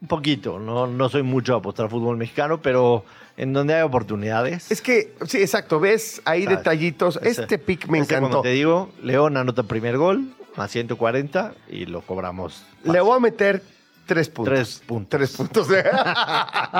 [0.00, 3.04] Un poquito, no, no soy mucho a apostar fútbol mexicano, pero
[3.38, 4.70] en donde hay oportunidades.
[4.70, 6.58] Es que, sí, exacto, ves ahí ¿sabes?
[6.58, 7.18] detallitos.
[7.22, 8.28] Ese- Este pick me ese, encantó.
[8.30, 12.64] Como te digo, León anota primer gol, más 140 y lo cobramos.
[12.84, 13.62] Le voy a meter
[14.08, 14.54] tres puntos.
[14.54, 15.08] Tres puntos.
[15.18, 15.68] Tres puntos.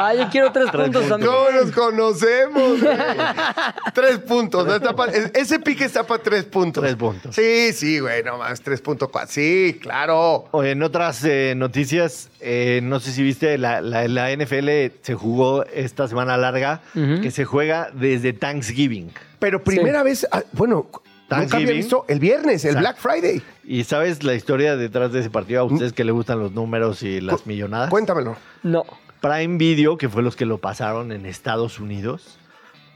[0.00, 1.08] Ah, yo quiero tres, Tres puntos puntos.
[1.08, 1.30] también.
[1.30, 2.80] ¿Cómo nos conocemos?
[2.82, 2.96] güey?
[3.94, 4.66] tres puntos.
[4.66, 4.74] ¿no?
[4.74, 6.82] Está pa- ese pique está para tres puntos.
[6.82, 7.34] Tres puntos.
[7.34, 8.62] Sí, sí, güey, no más.
[8.64, 9.26] 3.4.
[9.28, 10.46] Sí, claro.
[10.52, 14.68] Oye, en otras eh, noticias, eh, no sé si viste, la, la- la NFL
[15.02, 19.12] se jugó esta semana larga, que se juega desde Thanksgiving.
[19.38, 20.86] Pero primera vez, ah, bueno,
[21.30, 22.80] nunca había visto el viernes, el Exacto.
[22.80, 23.42] Black Friday.
[23.64, 25.60] ¿Y sabes la historia detrás de ese partido?
[25.60, 27.90] A ustedes que les gustan los números y las Cu- millonadas.
[27.90, 28.36] Cuéntamelo.
[28.62, 28.84] No.
[29.20, 32.38] Prime Video, que fue los que lo pasaron en Estados Unidos,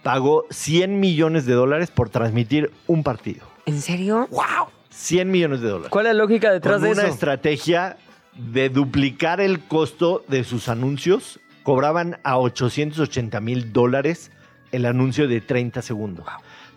[0.03, 3.45] pagó 100 millones de dólares por transmitir un partido.
[3.67, 4.29] ¿En serio?
[4.31, 4.69] ¡Wow!
[4.91, 5.91] 100 millones de dólares.
[5.91, 7.13] ¿Cuál es la lógica detrás Con de una eso?
[7.13, 7.97] estrategia
[8.37, 14.31] de duplicar el costo de sus anuncios, cobraban a 880 mil dólares
[14.71, 16.25] el anuncio de 30 segundos.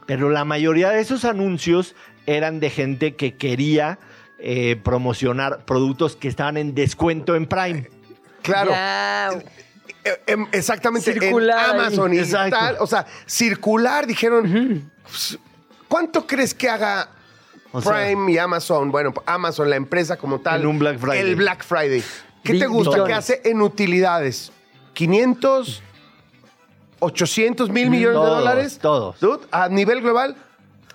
[0.06, 1.96] Pero la mayoría de esos anuncios
[2.26, 4.00] eran de gente que quería
[4.40, 7.90] eh, promocionar productos que estaban en descuento en Prime.
[8.42, 8.72] Claro.
[8.72, 9.32] Ya.
[10.04, 11.14] Eh, em, exactamente.
[11.14, 12.56] Circular en Amazon y Exacto.
[12.56, 12.78] tal.
[12.80, 14.92] O sea, circular, dijeron.
[15.04, 15.40] pues,
[15.88, 17.10] ¿Cuánto crees que haga
[17.72, 18.92] O sea, Prime y Amazon?
[18.92, 20.62] Bueno, Amazon, la empresa como tal.
[20.62, 21.20] En un Black Friday.
[21.20, 22.04] El Black Friday.
[22.44, 23.18] ¿Qué te gusta que billones.
[23.18, 24.52] hace en utilidades?
[24.96, 25.82] ¿500?
[27.00, 28.80] ¿800 mil millones de dólares?
[28.82, 29.20] todos.
[29.20, 30.36] Dude, a nivel global.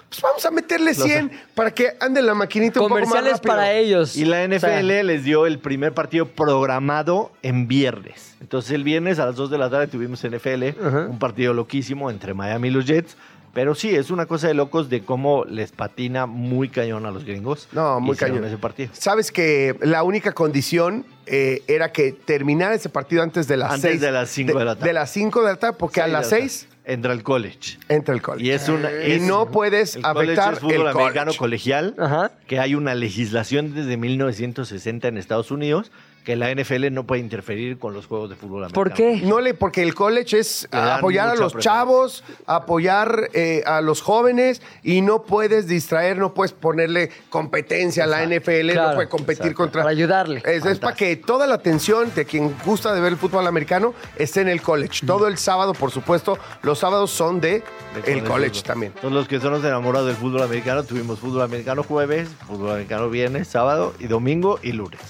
[0.09, 3.73] Pues vamos a meterle 100 para que ande la maquinita un poco más Comerciales para
[3.73, 4.17] ellos.
[4.17, 8.35] Y la O NFL sea, les dio el primer partido programado en viernes.
[8.41, 12.35] Entonces el viernes a las 2 de la tarde tuvimos NFL, un partido loquísimo entre
[12.35, 13.17] Miami y los Jets.
[13.53, 17.25] Pero sí, es una cosa de locos de cómo les patina muy cañón a los
[17.25, 17.69] gringos.
[17.73, 18.45] No, muy cañón.
[18.45, 18.91] ese partido.
[18.93, 23.91] Sabes que la única condición eh, era que terminara ese partido antes de las Antes
[23.93, 24.01] 6.
[24.01, 24.89] de las cinco de la tarde.
[24.89, 26.71] De las 5 de la tarde, porque a Seis las de la 6 tarde.
[26.93, 27.79] Entra el college.
[27.89, 28.45] entra el college.
[28.47, 28.91] Y es una.
[29.07, 31.39] Y no puedes el afectar es fútbol el americano college.
[31.39, 31.95] colegial.
[31.99, 32.33] Ajá.
[32.49, 35.93] Que hay una legislación desde 1960 en Estados Unidos
[36.25, 38.75] que la NFL no puede interferir con los juegos de fútbol americano.
[38.75, 39.21] ¿Por qué?
[39.23, 44.61] No le, porque el college es apoyar a los chavos, apoyar eh, a los jóvenes
[44.83, 49.57] y no puedes distraer, no puedes ponerle competencia a la NFL, no puede competir Exacto.
[49.57, 49.83] contra.
[49.83, 50.43] Para ayudarle.
[50.45, 53.95] Es, es para que toda la atención de quien gusta de ver el fútbol americano
[54.17, 55.07] esté en el college.
[55.07, 57.63] Todo el sábado, por supuesto, los sábados son de,
[58.05, 58.63] De el college fútbol.
[58.65, 58.93] también.
[59.01, 63.09] Todos los que son los enamorados del fútbol americano, tuvimos fútbol americano jueves, fútbol americano
[63.09, 65.01] viernes, sábado y domingo y lunes.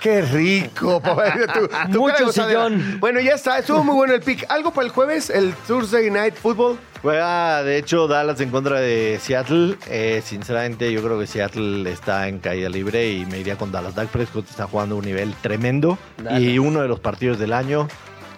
[0.00, 1.34] Qué rico, papá.
[1.54, 2.98] Tu- tu Mucho sillón.
[3.00, 3.58] Bueno, ya está.
[3.58, 4.44] Estuvo muy bueno el pick.
[4.50, 5.30] ¿Algo para el jueves?
[5.30, 6.78] El Thursday Night Football.
[7.02, 9.76] Juega, de hecho, Dallas en contra de Seattle.
[9.88, 13.94] Eh, sinceramente, yo creo que Seattle está en caída libre y me iría con Dallas.
[13.94, 15.98] Dak Prescott está jugando a un nivel tremendo.
[16.18, 16.40] Dallas.
[16.40, 17.86] Y uno de los partidos del año,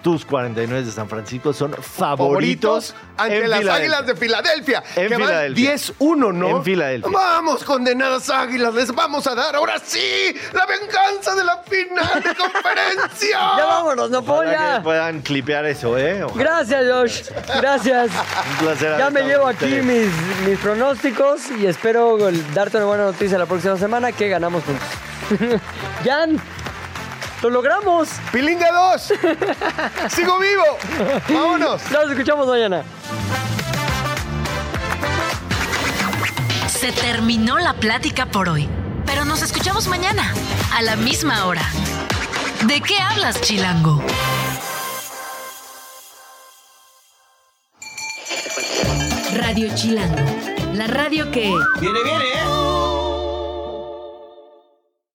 [0.09, 3.63] tus 49 de San Francisco son favoritos, ante las.
[3.63, 4.81] Águilas de Filadelfia.
[4.95, 5.75] En que van Filadelfia.
[5.75, 6.49] 10-1, ¿no?
[6.49, 7.11] En Filadelfia.
[7.11, 8.73] Vamos, condenadas Águilas.
[8.73, 13.39] Les vamos a dar ahora sí la venganza de la final de conferencia.
[13.59, 14.77] Ya vámonos, no puedo Ojalá ya.
[14.77, 16.23] que puedan clipear eso, ¿eh?
[16.23, 16.43] Ojalá.
[16.43, 17.21] Gracias, Josh.
[17.61, 18.11] Gracias.
[18.51, 18.97] Un placer.
[18.97, 20.09] Ya me llevo aquí mis,
[20.47, 22.17] mis pronósticos y espero
[22.53, 24.87] darte una buena noticia la próxima semana que ganamos juntos.
[26.03, 26.41] Jan,
[27.41, 28.09] lo logramos.
[28.31, 29.13] Pilinga 2.
[30.09, 30.63] Sigo vivo.
[31.29, 31.81] Vámonos.
[31.91, 32.83] Nos escuchamos mañana.
[36.67, 38.69] Se terminó la plática por hoy,
[39.05, 40.33] pero nos escuchamos mañana,
[40.73, 41.63] a la misma hora.
[42.65, 44.01] ¿De qué hablas, Chilango?
[49.35, 50.23] Radio Chilango,
[50.73, 51.53] la radio que...
[51.79, 52.68] Viene, viene, ¿eh?